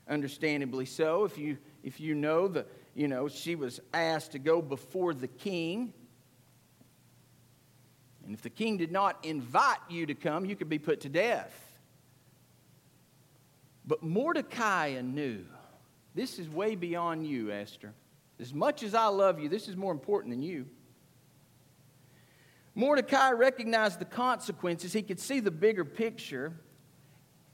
understandably 0.07 0.85
so. 0.85 1.25
If 1.25 1.37
you, 1.37 1.57
if 1.83 1.99
you 1.99 2.15
know, 2.15 2.47
the, 2.47 2.65
you 2.95 3.07
know, 3.07 3.27
she 3.27 3.55
was 3.55 3.79
asked 3.93 4.31
to 4.33 4.39
go 4.39 4.61
before 4.61 5.13
the 5.13 5.27
king. 5.27 5.93
And 8.29 8.37
if 8.37 8.43
the 8.43 8.51
king 8.51 8.77
did 8.77 8.91
not 8.91 9.25
invite 9.25 9.79
you 9.89 10.05
to 10.05 10.13
come, 10.13 10.45
you 10.45 10.55
could 10.55 10.69
be 10.69 10.77
put 10.77 11.01
to 11.01 11.09
death. 11.09 11.51
But 13.87 14.03
Mordecai 14.03 15.01
knew 15.01 15.45
this 16.13 16.37
is 16.37 16.47
way 16.47 16.75
beyond 16.75 17.25
you, 17.25 17.51
Esther. 17.51 17.91
As 18.39 18.53
much 18.53 18.83
as 18.83 18.93
I 18.93 19.07
love 19.07 19.39
you, 19.39 19.49
this 19.49 19.67
is 19.67 19.75
more 19.75 19.91
important 19.91 20.31
than 20.31 20.43
you. 20.43 20.67
Mordecai 22.75 23.31
recognized 23.31 23.97
the 23.97 24.05
consequences, 24.05 24.93
he 24.93 25.01
could 25.01 25.19
see 25.19 25.39
the 25.39 25.49
bigger 25.49 25.83
picture, 25.83 26.53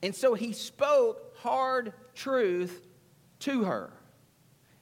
and 0.04 0.14
so 0.14 0.34
he 0.34 0.52
spoke 0.52 1.38
hard 1.38 1.94
truth 2.16 2.86
to 3.40 3.64
her. 3.64 3.94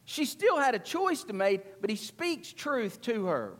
She 0.05 0.25
still 0.25 0.57
had 0.57 0.73
a 0.73 0.79
choice 0.79 1.23
to 1.25 1.33
make, 1.33 1.81
but 1.81 1.91
he 1.91 1.97
speaks 1.97 2.51
truth 2.51 2.99
to 3.01 3.27
her. 3.27 3.59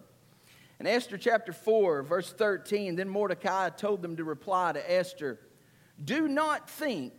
In 0.79 0.87
Esther 0.87 1.17
chapter 1.17 1.53
4, 1.53 2.03
verse 2.03 2.31
13, 2.31 2.95
then 2.95 3.07
Mordecai 3.07 3.69
told 3.69 4.01
them 4.01 4.17
to 4.17 4.23
reply 4.23 4.73
to 4.73 4.91
Esther 4.91 5.39
Do 6.03 6.27
not 6.27 6.69
think 6.69 7.13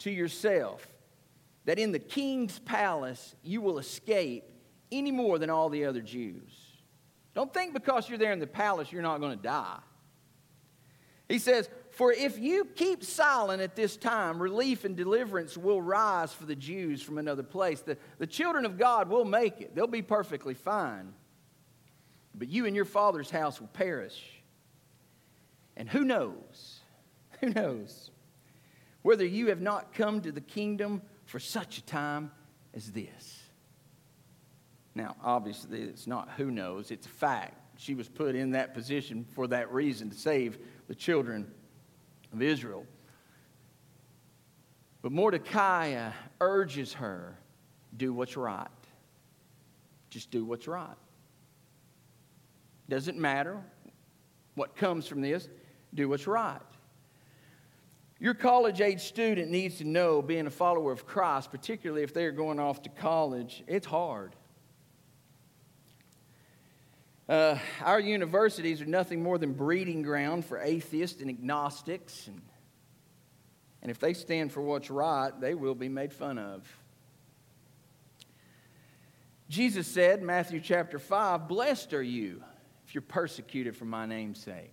to 0.00 0.10
yourself 0.10 0.86
that 1.64 1.78
in 1.78 1.92
the 1.92 1.98
king's 1.98 2.58
palace 2.60 3.34
you 3.42 3.60
will 3.60 3.78
escape 3.78 4.44
any 4.90 5.10
more 5.10 5.38
than 5.38 5.50
all 5.50 5.68
the 5.68 5.84
other 5.84 6.00
Jews. 6.00 6.50
Don't 7.34 7.52
think 7.52 7.72
because 7.72 8.08
you're 8.08 8.18
there 8.18 8.32
in 8.32 8.38
the 8.38 8.46
palace 8.46 8.90
you're 8.90 9.02
not 9.02 9.20
going 9.20 9.36
to 9.36 9.42
die. 9.42 9.78
He 11.28 11.38
says, 11.38 11.68
For 11.90 12.10
if 12.10 12.38
you 12.38 12.64
keep 12.64 13.04
silent 13.04 13.60
at 13.60 13.76
this 13.76 13.96
time, 13.96 14.40
relief 14.40 14.84
and 14.84 14.96
deliverance 14.96 15.56
will 15.56 15.82
rise 15.82 16.32
for 16.32 16.46
the 16.46 16.56
Jews 16.56 17.02
from 17.02 17.18
another 17.18 17.42
place. 17.42 17.82
The, 17.82 17.98
the 18.18 18.26
children 18.26 18.64
of 18.64 18.78
God 18.78 19.10
will 19.10 19.26
make 19.26 19.60
it, 19.60 19.74
they'll 19.74 19.86
be 19.86 20.02
perfectly 20.02 20.54
fine. 20.54 21.12
But 22.34 22.48
you 22.48 22.66
and 22.66 22.76
your 22.76 22.84
father's 22.84 23.30
house 23.30 23.60
will 23.60 23.68
perish. 23.68 24.22
And 25.76 25.88
who 25.88 26.04
knows? 26.04 26.80
Who 27.40 27.50
knows? 27.50 28.10
whether 29.02 29.24
you 29.24 29.48
have 29.48 29.60
not 29.62 29.94
come 29.94 30.20
to 30.20 30.32
the 30.32 30.40
kingdom 30.40 31.02
for 31.24 31.38
such 31.38 31.78
a 31.78 31.82
time 31.82 32.30
as 32.74 32.92
this. 32.92 33.42
Now, 34.94 35.16
obviously, 35.22 35.80
it's 35.80 36.06
not 36.06 36.28
who 36.36 36.50
knows, 36.50 36.90
it's 36.90 37.06
a 37.06 37.10
fact. 37.10 37.54
She 37.80 37.94
was 37.94 38.08
put 38.08 38.34
in 38.34 38.50
that 38.50 38.74
position 38.74 39.24
for 39.34 39.46
that 39.46 39.72
reason 39.72 40.10
to 40.10 40.16
save 40.16 40.58
the 40.88 40.94
children 40.94 41.50
of 42.32 42.42
Israel. 42.42 42.84
But 45.00 45.12
Mordecai 45.12 45.94
uh, 45.94 46.12
urges 46.40 46.92
her 46.92 47.38
do 47.96 48.12
what's 48.12 48.36
right. 48.36 48.66
Just 50.10 50.30
do 50.30 50.44
what's 50.44 50.66
right. 50.66 50.96
Doesn't 52.88 53.18
matter 53.18 53.60
what 54.54 54.76
comes 54.76 55.06
from 55.06 55.20
this, 55.20 55.48
do 55.94 56.08
what's 56.08 56.26
right. 56.26 56.60
Your 58.20 58.34
college 58.34 58.80
age 58.80 59.02
student 59.02 59.50
needs 59.50 59.78
to 59.78 59.84
know 59.84 60.20
being 60.20 60.46
a 60.46 60.50
follower 60.50 60.90
of 60.90 61.06
Christ, 61.06 61.52
particularly 61.52 62.02
if 62.02 62.12
they're 62.12 62.32
going 62.32 62.58
off 62.58 62.82
to 62.82 62.88
college, 62.88 63.62
it's 63.68 63.86
hard. 63.86 64.34
Uh, 67.28 67.58
our 67.82 68.00
universities 68.00 68.80
are 68.80 68.86
nothing 68.86 69.22
more 69.22 69.38
than 69.38 69.52
breeding 69.52 70.02
ground 70.02 70.44
for 70.44 70.58
atheists 70.58 71.20
and 71.20 71.30
agnostics. 71.30 72.26
And, 72.26 72.40
and 73.82 73.90
if 73.90 73.98
they 74.00 74.14
stand 74.14 74.50
for 74.50 74.62
what's 74.62 74.90
right, 74.90 75.38
they 75.38 75.54
will 75.54 75.74
be 75.74 75.88
made 75.88 76.12
fun 76.12 76.38
of. 76.38 76.66
Jesus 79.48 79.86
said, 79.86 80.22
Matthew 80.22 80.60
chapter 80.60 80.98
5, 80.98 81.46
Blessed 81.48 81.92
are 81.92 82.02
you 82.02 82.42
if 82.88 82.94
you're 82.94 83.02
persecuted 83.02 83.76
for 83.76 83.84
my 83.84 84.06
name's 84.06 84.42
sake. 84.42 84.72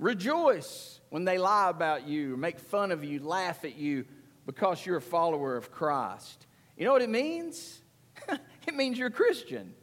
Rejoice 0.00 0.98
when 1.10 1.24
they 1.24 1.38
lie 1.38 1.70
about 1.70 2.08
you, 2.08 2.36
make 2.36 2.58
fun 2.58 2.90
of 2.90 3.04
you, 3.04 3.20
laugh 3.20 3.64
at 3.64 3.76
you 3.76 4.04
because 4.46 4.84
you're 4.84 4.96
a 4.96 5.00
follower 5.00 5.56
of 5.56 5.70
Christ. 5.70 6.44
You 6.76 6.84
know 6.84 6.92
what 6.92 7.02
it 7.02 7.08
means? 7.08 7.80
it 8.66 8.74
means 8.74 8.98
you're 8.98 9.08
a 9.08 9.12
Christian. 9.12 9.74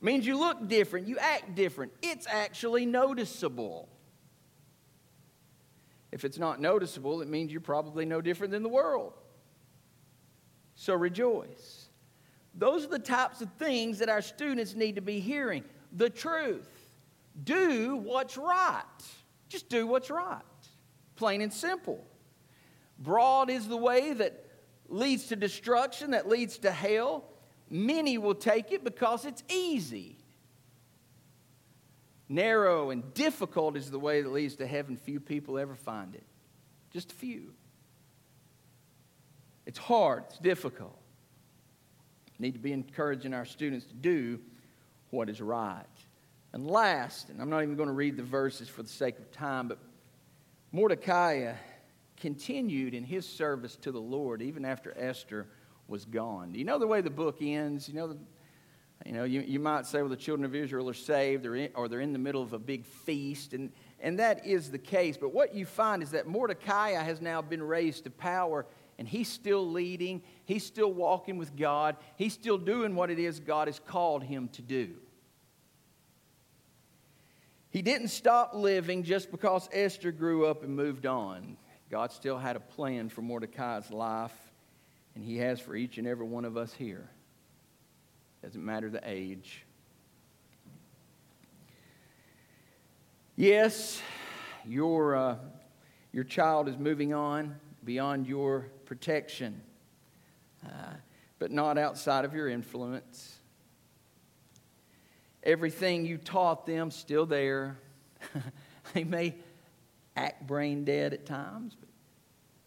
It 0.00 0.04
means 0.04 0.26
you 0.26 0.36
look 0.36 0.66
different, 0.66 1.06
you 1.06 1.18
act 1.18 1.54
different. 1.54 1.92
It's 2.02 2.26
actually 2.26 2.84
noticeable. 2.84 3.88
If 6.10 6.24
it's 6.24 6.38
not 6.38 6.60
noticeable, 6.60 7.22
it 7.22 7.28
means 7.28 7.52
you're 7.52 7.60
probably 7.60 8.06
no 8.06 8.20
different 8.20 8.50
than 8.50 8.64
the 8.64 8.68
world. 8.68 9.12
So 10.74 10.94
rejoice. 10.94 11.90
Those 12.56 12.84
are 12.84 12.88
the 12.88 12.98
types 12.98 13.40
of 13.40 13.52
things 13.52 14.00
that 14.00 14.08
our 14.08 14.22
students 14.22 14.74
need 14.74 14.96
to 14.96 15.00
be 15.00 15.20
hearing. 15.20 15.62
The 15.92 16.10
truth. 16.10 16.68
Do 17.42 17.96
what's 17.96 18.36
right. 18.36 18.82
Just 19.48 19.68
do 19.68 19.86
what's 19.86 20.10
right. 20.10 20.42
Plain 21.16 21.40
and 21.40 21.52
simple. 21.52 22.04
Broad 22.98 23.50
is 23.50 23.68
the 23.68 23.76
way 23.76 24.12
that 24.12 24.44
leads 24.88 25.26
to 25.26 25.36
destruction, 25.36 26.12
that 26.12 26.28
leads 26.28 26.58
to 26.58 26.70
hell. 26.70 27.24
Many 27.70 28.18
will 28.18 28.34
take 28.34 28.72
it 28.72 28.82
because 28.82 29.24
it's 29.24 29.42
easy. 29.48 30.18
Narrow 32.28 32.90
and 32.90 33.14
difficult 33.14 33.76
is 33.76 33.90
the 33.90 33.98
way 33.98 34.20
that 34.22 34.30
leads 34.30 34.56
to 34.56 34.66
heaven. 34.66 34.96
Few 34.96 35.20
people 35.20 35.58
ever 35.58 35.74
find 35.74 36.14
it. 36.14 36.24
Just 36.90 37.12
a 37.12 37.14
few. 37.14 37.52
It's 39.66 39.78
hard, 39.78 40.24
it's 40.28 40.38
difficult. 40.38 40.98
Need 42.38 42.52
to 42.52 42.58
be 42.58 42.72
encouraging 42.72 43.34
our 43.34 43.44
students 43.44 43.86
to 43.86 43.94
do 43.94 44.40
what 45.10 45.28
is 45.28 45.40
right. 45.40 45.84
And 46.52 46.66
last, 46.66 47.28
and 47.28 47.40
I'm 47.40 47.50
not 47.50 47.62
even 47.62 47.76
going 47.76 47.88
to 47.88 47.94
read 47.94 48.16
the 48.16 48.22
verses 48.22 48.68
for 48.68 48.82
the 48.82 48.88
sake 48.88 49.18
of 49.18 49.30
time, 49.30 49.68
but 49.68 49.78
Mordecai 50.72 51.44
uh, 51.44 51.54
continued 52.16 52.94
in 52.94 53.04
his 53.04 53.26
service 53.26 53.76
to 53.76 53.92
the 53.92 54.00
Lord 54.00 54.42
even 54.42 54.64
after 54.64 54.94
Esther 54.96 55.46
was 55.88 56.04
gone. 56.04 56.52
Do 56.52 56.58
you 56.58 56.64
know 56.64 56.78
the 56.78 56.86
way 56.86 57.00
the 57.00 57.10
book 57.10 57.38
ends? 57.40 57.88
You 57.88 57.94
know, 57.94 58.08
the, 58.08 58.18
you, 59.06 59.12
know 59.12 59.24
you, 59.24 59.40
you 59.40 59.58
might 59.58 59.86
say, 59.86 60.00
well, 60.00 60.10
the 60.10 60.16
children 60.16 60.44
of 60.44 60.54
Israel 60.54 60.88
are 60.88 60.94
saved 60.94 61.46
or, 61.46 61.56
in, 61.56 61.70
or 61.74 61.88
they're 61.88 62.00
in 62.00 62.12
the 62.12 62.18
middle 62.18 62.42
of 62.42 62.52
a 62.52 62.58
big 62.58 62.84
feast, 62.84 63.52
and, 63.54 63.70
and 64.00 64.18
that 64.18 64.46
is 64.46 64.70
the 64.70 64.78
case. 64.78 65.16
But 65.16 65.32
what 65.32 65.54
you 65.54 65.64
find 65.64 66.02
is 66.02 66.10
that 66.10 66.26
Mordecai 66.26 66.90
has 66.90 67.20
now 67.20 67.40
been 67.40 67.62
raised 67.62 68.04
to 68.04 68.10
power, 68.10 68.66
and 68.98 69.06
he's 69.06 69.28
still 69.28 69.70
leading, 69.70 70.22
he's 70.44 70.64
still 70.64 70.92
walking 70.92 71.38
with 71.38 71.56
God, 71.56 71.96
he's 72.16 72.32
still 72.32 72.58
doing 72.58 72.94
what 72.94 73.10
it 73.10 73.18
is 73.18 73.40
God 73.40 73.68
has 73.68 73.78
called 73.78 74.22
him 74.22 74.48
to 74.48 74.62
do. 74.62 74.94
He 77.70 77.82
didn't 77.82 78.08
stop 78.08 78.54
living 78.54 79.02
just 79.02 79.30
because 79.30 79.68
Esther 79.72 80.10
grew 80.10 80.46
up 80.46 80.62
and 80.62 80.74
moved 80.74 81.06
on. 81.06 81.56
God 81.90 82.12
still 82.12 82.38
had 82.38 82.56
a 82.56 82.60
plan 82.60 83.08
for 83.08 83.22
Mordecai's 83.22 83.90
life, 83.90 84.34
and 85.14 85.24
He 85.24 85.38
has 85.38 85.60
for 85.60 85.76
each 85.76 85.98
and 85.98 86.06
every 86.06 86.26
one 86.26 86.44
of 86.44 86.56
us 86.56 86.72
here. 86.72 87.08
Doesn't 88.42 88.64
matter 88.64 88.90
the 88.90 89.00
age. 89.04 89.64
Yes, 93.36 94.00
your, 94.66 95.14
uh, 95.14 95.36
your 96.12 96.24
child 96.24 96.68
is 96.68 96.76
moving 96.76 97.14
on 97.14 97.56
beyond 97.84 98.26
your 98.26 98.66
protection, 98.88 99.60
uh, 100.64 100.94
but 101.38 101.50
not 101.52 101.76
outside 101.76 102.24
of 102.24 102.32
your 102.32 102.48
influence. 102.48 103.36
Everything 105.42 106.06
you 106.06 106.16
taught 106.16 106.64
them 106.64 106.90
still 106.90 107.26
there. 107.26 107.78
they 108.94 109.04
may 109.04 109.34
act 110.16 110.46
brain 110.46 110.86
dead 110.86 111.12
at 111.12 111.26
times, 111.26 111.76
but 111.78 111.90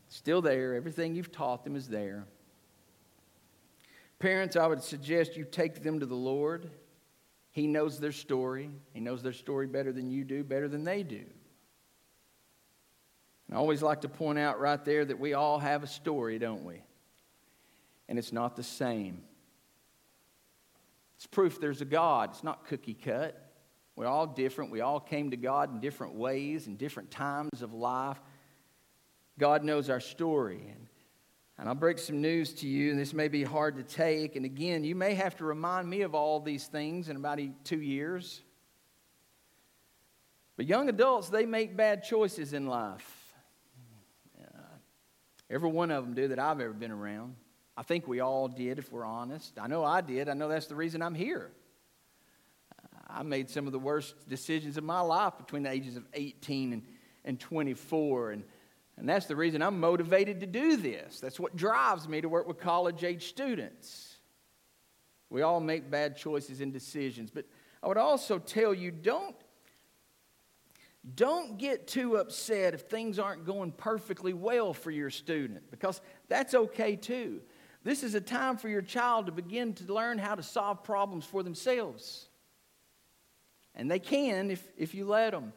still 0.10 0.44
there. 0.44 0.76
Everything 0.76 1.16
you've 1.16 1.32
taught 1.32 1.64
them 1.64 1.76
is 1.76 1.88
there. 1.88 2.28
Parents, 4.20 4.56
I 4.56 4.68
would 4.68 4.84
suggest 4.84 5.36
you 5.36 5.44
take 5.44 5.82
them 5.82 6.00
to 6.00 6.06
the 6.06 6.14
Lord. 6.14 6.70
He 7.50 7.66
knows 7.66 8.00
their 8.00 8.12
story. 8.12 8.70
He 8.94 9.00
knows 9.00 9.24
their 9.24 9.34
story 9.34 9.66
better 9.66 9.92
than 9.92 10.12
you 10.12 10.24
do, 10.24 10.44
better 10.44 10.68
than 10.68 10.84
they 10.84 11.02
do. 11.02 11.24
I 13.52 13.56
always 13.56 13.82
like 13.82 14.02
to 14.02 14.10
point 14.10 14.40
out 14.40 14.60
right 14.60 14.84
there 14.86 15.04
that 15.04 15.20
we 15.20 15.34
all 15.34 15.60
have 15.60 15.84
a 15.84 15.88
story, 15.88 16.40
don't 16.40 16.64
we? 16.64 16.82
And 18.08 18.18
it's 18.18 18.32
not 18.32 18.56
the 18.56 18.64
same. 18.64 19.22
It's 21.18 21.28
proof 21.28 21.60
there's 21.60 21.82
a 21.82 21.86
God. 21.86 22.32
It's 22.32 22.44
not 22.44 22.66
cookie 22.66 22.94
cut. 22.94 23.52
We're 23.96 24.08
all 24.08 24.26
different. 24.26 24.72
We 24.72 24.82
all 24.82 25.00
came 25.00 25.32
to 25.32 25.38
God 25.38 25.72
in 25.72 25.82
different 25.82 26.16
ways 26.16 26.68
and 26.68 26.78
different 26.78 27.12
times 27.12 27.62
of 27.62 27.74
life. 27.74 28.20
God 29.38 29.64
knows 29.64 29.90
our 29.90 30.00
story. 30.00 30.64
And, 30.68 30.88
and 31.58 31.68
I'll 31.68 31.76
break 31.76 32.00
some 32.00 32.22
news 32.22 32.54
to 32.56 32.68
you, 32.68 32.90
and 32.90 33.00
this 33.00 33.14
may 33.14 33.28
be 33.28 33.44
hard 33.44 33.76
to 33.76 33.84
take. 33.84 34.36
And 34.36 34.46
again, 34.46 34.84
you 34.84 34.96
may 34.96 35.14
have 35.14 35.36
to 35.38 35.46
remind 35.46 35.90
me 35.90 36.02
of 36.02 36.16
all 36.16 36.40
these 36.40 36.68
things 36.68 37.10
in 37.10 37.18
about 37.18 37.40
two 37.66 37.82
years. 37.82 38.42
But 40.56 40.68
young 40.68 40.90
adults, 40.90 41.30
they 41.30 41.46
make 41.46 41.76
bad 41.76 42.04
choices 42.04 42.54
in 42.54 42.66
life. 42.68 43.21
Every 45.52 45.70
one 45.70 45.92
of 45.92 46.06
them 46.06 46.14
do 46.14 46.30
that 46.30 46.40
I've 46.40 46.62
ever 46.62 46.72
been 46.72 46.92
around. 46.92 47.36
I 47.76 47.84
think 47.84 48.08
we 48.08 48.22
all 48.22 48.48
did, 48.48 48.80
if 48.80 48.92
we're 48.92 49.04
honest. 49.04 49.60
I 49.60 49.68
know 49.68 49.84
I 49.84 50.00
did. 50.00 50.30
I 50.30 50.34
know 50.34 50.48
that's 50.48 50.68
the 50.68 50.76
reason 50.76 51.02
I'm 51.02 51.14
here. 51.14 51.52
I 53.10 53.24
made 53.24 53.50
some 53.50 53.66
of 53.66 53.74
the 53.74 53.80
worst 53.80 54.16
decisions 54.30 54.78
of 54.78 54.86
my 54.86 55.02
life 55.02 55.34
between 55.38 55.64
the 55.64 55.70
ages 55.70 55.98
of 55.98 56.06
18 56.14 56.72
and, 56.72 56.84
and 57.26 57.38
24. 57.38 58.32
And, 58.32 58.44
and 58.96 59.10
that's 59.10 59.26
the 59.26 59.36
reason 59.36 59.62
I'm 59.62 59.82
motivated 59.82 60.40
to 60.40 60.48
do 60.48 60.78
this. 60.78 61.20
That's 61.20 61.40
what 61.40 61.58
drives 61.58 62.08
me 62.08 62.22
to 62.22 62.30
work 62.30 62.48
with 62.48 62.58
college 62.58 63.04
age 63.04 63.28
students. 63.28 64.16
We 65.30 65.42
all 65.42 65.60
make 65.60 65.92
bad 65.92 66.16
choices 66.16 66.62
and 66.62 66.72
decisions. 66.72 67.30
But 67.30 67.46
I 67.84 67.90
would 67.90 67.98
also 67.98 68.40
tell 68.40 68.74
you 68.74 68.92
don't, 68.92 69.36
don't 71.16 71.58
get 71.58 71.88
too 71.88 72.18
upset 72.18 72.74
if 72.74 72.82
things 72.82 73.18
aren't 73.18 73.46
going 73.46 73.72
perfectly 73.72 74.34
well 74.34 74.74
for 74.74 74.92
your 74.92 75.10
student, 75.10 75.72
because 75.72 76.00
that's 76.28 76.54
okay 76.54 76.96
too. 76.96 77.42
This 77.84 78.04
is 78.04 78.14
a 78.14 78.22
time 78.22 78.58
for 78.58 78.70
your 78.70 78.84
child 78.84 79.26
to 79.26 79.32
begin 79.32 79.74
to 79.74 79.92
learn 79.92 80.20
how 80.20 80.36
to 80.36 80.44
solve 80.44 80.84
problems 80.84 81.26
for 81.26 81.42
themselves. 81.42 82.30
And 83.74 83.90
they 83.90 83.98
can 84.00 84.52
if, 84.52 84.64
if 84.78 84.94
you 84.94 85.06
let 85.06 85.32
them. 85.32 85.54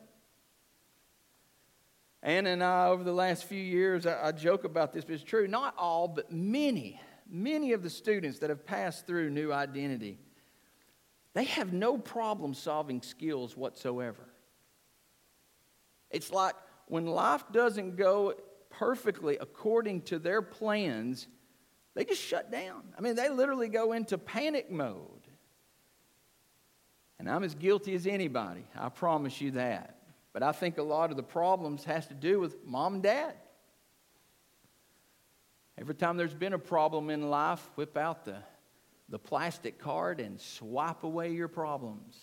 Anna 2.23 2.51
and 2.51 2.65
I, 2.65 2.87
over 2.87 3.05
the 3.05 3.13
last 3.13 3.45
few 3.45 3.61
years, 3.61 4.07
I, 4.07 4.29
I, 4.29 4.33
joke 4.33 4.65
about 4.65 4.95
this, 4.95 5.05
but 5.05 5.13
it's 5.13 5.23
true. 5.23 5.47
Not 5.47 5.75
all, 5.77 6.09
but 6.09 6.33
many, 6.33 6.99
many 7.29 7.73
of 7.73 7.83
the 7.83 7.91
students 7.91 8.39
that 8.39 8.49
have 8.49 8.65
passed 8.65 9.07
through 9.07 9.29
New 9.29 9.53
Identity, 9.53 10.19
they 11.35 11.45
have 11.45 11.75
no 11.75 11.99
problem 11.99 12.55
solving 12.55 13.03
skills 13.03 13.59
whatsoever. 13.59 14.27
It's 16.15 16.31
like 16.31 16.55
when 16.87 17.07
life 17.07 17.43
doesn't 17.53 17.97
go 17.97 18.35
perfectly 18.71 19.37
according 19.41 20.03
to 20.03 20.21
their 20.21 20.43
plans, 20.43 21.27
they 21.95 22.05
just 22.05 22.23
shut 22.23 22.53
down. 22.53 22.83
I 22.97 23.01
mean, 23.01 23.17
they 23.17 23.29
literally 23.29 23.69
go 23.69 23.93
into 23.93 24.17
panic 24.17 24.71
mode. 24.71 25.09
And 27.19 27.29
I'm 27.29 27.43
as 27.43 27.55
guilty 27.55 27.95
as 27.95 28.07
anybody, 28.07 28.65
I 28.77 28.91
promise 28.91 29.41
you 29.41 29.53
that. 29.53 29.99
But 30.33 30.45
I 30.45 30.53
think 30.53 30.79
a 30.79 30.83
lot 30.83 31.11
of 31.11 31.17
the 31.17 31.23
problems 31.23 31.85
has 31.85 32.07
to 32.09 32.15
do 32.15 32.39
with 32.39 32.65
mom 32.65 32.95
and 32.95 33.03
dad. 33.03 33.35
Every 35.77 35.95
time 35.97 36.17
there's 36.17 36.35
been 36.35 36.53
a 36.53 36.59
problem 36.59 37.11
in 37.11 37.29
life, 37.29 37.69
whip 37.75 37.97
out 37.97 38.25
the, 38.25 38.37
the 39.09 39.19
plastic 39.19 39.81
card 39.81 40.21
and 40.21 40.41
swipe 40.41 41.03
away 41.03 41.33
your 41.33 41.49
problems. 41.49 42.17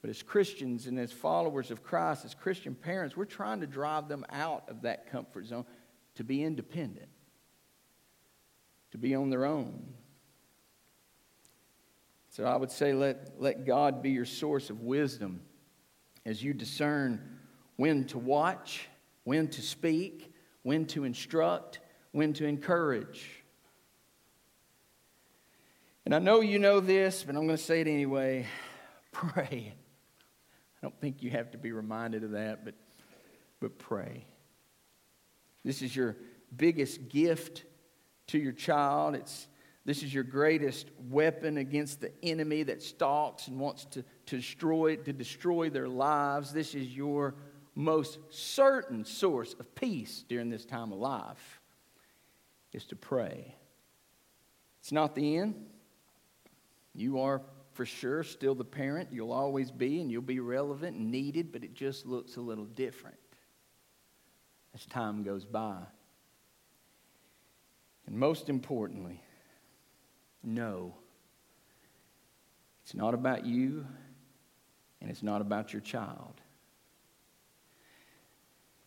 But 0.00 0.10
as 0.10 0.22
Christians 0.22 0.86
and 0.86 0.98
as 0.98 1.12
followers 1.12 1.70
of 1.70 1.82
Christ, 1.82 2.24
as 2.24 2.34
Christian 2.34 2.74
parents, 2.74 3.16
we're 3.16 3.26
trying 3.26 3.60
to 3.60 3.66
drive 3.66 4.08
them 4.08 4.24
out 4.30 4.68
of 4.68 4.82
that 4.82 5.10
comfort 5.10 5.46
zone 5.46 5.66
to 6.14 6.24
be 6.24 6.42
independent, 6.42 7.08
to 8.92 8.98
be 8.98 9.14
on 9.14 9.28
their 9.30 9.44
own. 9.44 9.92
So 12.30 12.44
I 12.44 12.56
would 12.56 12.70
say 12.70 12.94
let, 12.94 13.40
let 13.40 13.66
God 13.66 14.02
be 14.02 14.10
your 14.10 14.24
source 14.24 14.70
of 14.70 14.80
wisdom 14.80 15.42
as 16.24 16.42
you 16.42 16.54
discern 16.54 17.38
when 17.76 18.04
to 18.06 18.18
watch, 18.18 18.88
when 19.24 19.48
to 19.48 19.62
speak, 19.62 20.32
when 20.62 20.86
to 20.86 21.04
instruct, 21.04 21.80
when 22.12 22.32
to 22.34 22.46
encourage. 22.46 23.26
And 26.04 26.14
I 26.14 26.18
know 26.18 26.40
you 26.40 26.58
know 26.58 26.80
this, 26.80 27.22
but 27.22 27.36
I'm 27.36 27.46
going 27.46 27.56
to 27.56 27.62
say 27.62 27.82
it 27.82 27.86
anyway. 27.86 28.46
Pray. 29.12 29.74
I 30.82 30.86
don't 30.86 31.00
think 31.00 31.22
you 31.22 31.30
have 31.30 31.50
to 31.52 31.58
be 31.58 31.72
reminded 31.72 32.24
of 32.24 32.32
that, 32.32 32.64
but, 32.64 32.74
but 33.60 33.78
pray. 33.78 34.24
This 35.64 35.82
is 35.82 35.94
your 35.94 36.16
biggest 36.56 37.08
gift 37.08 37.64
to 38.28 38.38
your 38.38 38.52
child. 38.52 39.14
It's 39.14 39.46
this 39.84 40.02
is 40.02 40.12
your 40.12 40.24
greatest 40.24 40.88
weapon 41.08 41.56
against 41.56 42.00
the 42.00 42.12
enemy 42.22 42.62
that 42.64 42.82
stalks 42.82 43.48
and 43.48 43.58
wants 43.58 43.86
to, 43.86 44.04
to 44.26 44.36
destroy 44.36 44.96
to 44.96 45.12
destroy 45.12 45.70
their 45.70 45.88
lives. 45.88 46.52
This 46.52 46.74
is 46.74 46.94
your 46.94 47.34
most 47.74 48.18
certain 48.28 49.04
source 49.04 49.54
of 49.58 49.74
peace 49.74 50.24
during 50.28 50.50
this 50.50 50.64
time 50.64 50.92
of 50.92 50.98
life 50.98 51.60
is 52.72 52.84
to 52.86 52.96
pray. 52.96 53.54
It's 54.80 54.92
not 54.92 55.14
the 55.14 55.38
end. 55.38 55.54
You 56.94 57.20
are 57.20 57.42
for 57.72 57.86
sure 57.86 58.22
still 58.22 58.54
the 58.54 58.64
parent. 58.64 59.08
You'll 59.12 59.32
always 59.32 59.70
be, 59.70 60.00
and 60.00 60.10
you'll 60.10 60.22
be 60.22 60.40
relevant 60.40 60.96
and 60.96 61.10
needed, 61.10 61.52
but 61.52 61.64
it 61.64 61.74
just 61.74 62.06
looks 62.06 62.36
a 62.36 62.40
little 62.40 62.64
different 62.64 63.16
as 64.74 64.84
time 64.86 65.22
goes 65.22 65.44
by. 65.44 65.78
And 68.06 68.16
most 68.16 68.48
importantly, 68.48 69.22
know 70.42 70.94
it's 72.82 72.94
not 72.94 73.14
about 73.14 73.46
you 73.46 73.86
and 75.00 75.10
it's 75.10 75.22
not 75.22 75.40
about 75.40 75.72
your 75.72 75.80
child. 75.80 76.34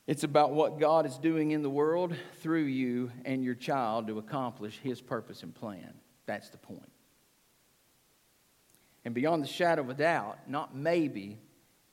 It's 0.06 0.26
about 0.26 0.52
what 0.52 0.80
God 0.80 1.06
is 1.06 1.18
doing 1.18 1.52
in 1.52 1.64
the 1.64 1.70
world 1.70 2.14
through 2.42 2.64
you 2.64 3.12
and 3.24 3.44
your 3.44 3.56
child 3.56 4.08
to 4.08 4.18
accomplish 4.18 4.78
His 4.84 5.00
purpose 5.00 5.44
and 5.44 5.56
plan. 5.56 5.94
That's 6.26 6.50
the 6.50 6.58
point. 6.58 6.93
And 9.06 9.14
beyond 9.14 9.44
the 9.44 9.48
shadow 9.48 9.82
of 9.82 9.90
a 9.90 9.94
doubt, 9.94 10.40
not 10.48 10.76
maybe, 10.76 11.40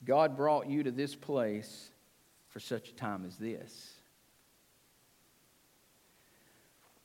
God 0.04 0.36
brought 0.36 0.68
you 0.68 0.82
to 0.84 0.90
this 0.90 1.14
place 1.14 1.90
for 2.48 2.60
such 2.60 2.88
a 2.88 2.94
time 2.94 3.24
as 3.24 3.36
this. 3.36 3.94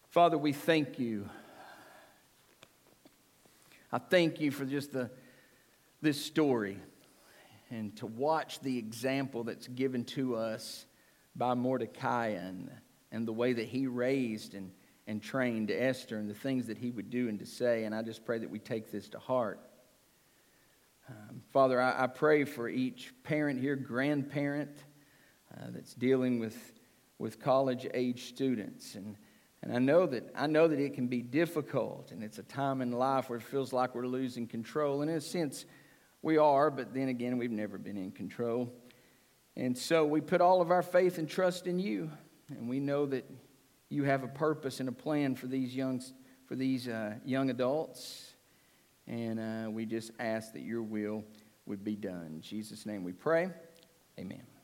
Father, 0.10 0.38
we 0.38 0.54
thank 0.54 0.98
you. 0.98 1.30
I 3.92 3.98
thank 3.98 4.40
you 4.40 4.52
for 4.52 4.66
just 4.66 4.94
the, 4.94 5.10
this 6.02 6.24
story 6.24 6.78
and 7.70 7.96
to 7.98 8.06
watch 8.06 8.60
the 8.62 8.78
example 8.78 9.44
that's 9.44 9.68
given 9.68 10.04
to 10.06 10.36
us 10.36 10.86
by 11.36 11.54
Mordecai 11.54 12.28
and, 12.28 12.72
and 13.12 13.28
the 13.28 13.34
way 13.34 13.54
that 13.54 13.66
he 13.66 13.88
raised 13.88 14.54
and, 14.54 14.72
and 15.08 15.22
trained 15.22 15.72
Esther 15.72 16.18
and 16.18 16.30
the 16.30 16.36
things 16.36 16.68
that 16.68 16.78
he 16.78 16.92
would 16.92 17.10
do 17.10 17.28
and 17.28 17.40
to 17.40 17.46
say. 17.46 17.84
And 17.84 17.94
I 17.94 18.02
just 18.02 18.26
pray 18.26 18.38
that 18.38 18.50
we 18.50 18.60
take 18.60 18.92
this 18.92 19.10
to 19.10 19.20
heart. 19.20 19.60
Um, 21.08 21.42
Father, 21.52 21.80
I, 21.80 22.04
I, 22.04 22.08
pray 22.08 22.46
for 22.46 22.68
each 22.68 23.14
parent 23.24 23.60
here, 23.60 23.76
grandparent 23.76 24.84
uh, 25.54 25.68
that's 25.70 25.94
dealing 25.94 26.40
with, 26.40 26.74
with 27.20 27.40
college 27.40 27.86
age 27.94 28.26
students. 28.26 28.96
And, 28.96 29.16
and 29.62 29.72
I 29.72 29.80
know 29.80 30.08
that 30.08 30.32
I 30.36 30.48
know 30.48 30.68
that 30.68 30.80
it 30.80 30.94
can 30.96 31.08
be 31.08 31.22
difficult, 31.22 32.12
and 32.12 32.24
it's 32.24 32.40
a 32.40 32.44
time 32.44 32.82
in 32.82 32.92
life 32.92 33.30
where 33.30 33.38
it 33.38 33.44
feels 33.44 33.72
like 33.72 33.94
we're 33.94 34.08
losing 34.08 34.48
control. 34.48 35.02
And 35.02 35.12
in 35.12 35.18
a 35.18 35.22
sense, 35.22 35.66
we 36.22 36.38
are, 36.38 36.72
but 36.72 36.94
then 36.94 37.10
again, 37.10 37.38
we've 37.38 37.52
never 37.52 37.78
been 37.78 37.98
in 37.98 38.12
control. 38.12 38.74
And 39.56 39.78
so 39.78 40.06
we 40.06 40.22
put 40.22 40.42
all 40.42 40.60
of 40.60 40.72
our 40.72 40.82
faith 40.82 41.18
and 41.18 41.30
trust 41.30 41.68
in 41.68 41.80
you. 41.80 42.10
And 42.50 42.68
we 42.68 42.80
know 42.80 43.06
that 43.06 43.30
you 43.90 44.04
have 44.04 44.24
a 44.24 44.28
purpose 44.28 44.80
and 44.80 44.90
a 44.90 44.92
plan 44.92 45.36
for 45.36 45.48
these 45.48 45.76
young, 45.76 46.02
for 46.48 46.56
these, 46.56 46.88
uh, 46.88 47.16
young 47.24 47.50
adults. 47.50 48.35
And 49.08 49.40
uh, 49.40 49.70
we 49.70 49.86
just 49.86 50.12
ask 50.20 50.54
that 50.54 50.62
your 50.62 50.82
will 50.82 51.24
would 51.66 51.84
be 51.84 51.96
done. 51.96 52.28
In 52.34 52.42
Jesus' 52.42 52.86
name 52.86 53.04
we 53.04 53.14
pray. 53.14 53.50
Amen. 54.20 54.55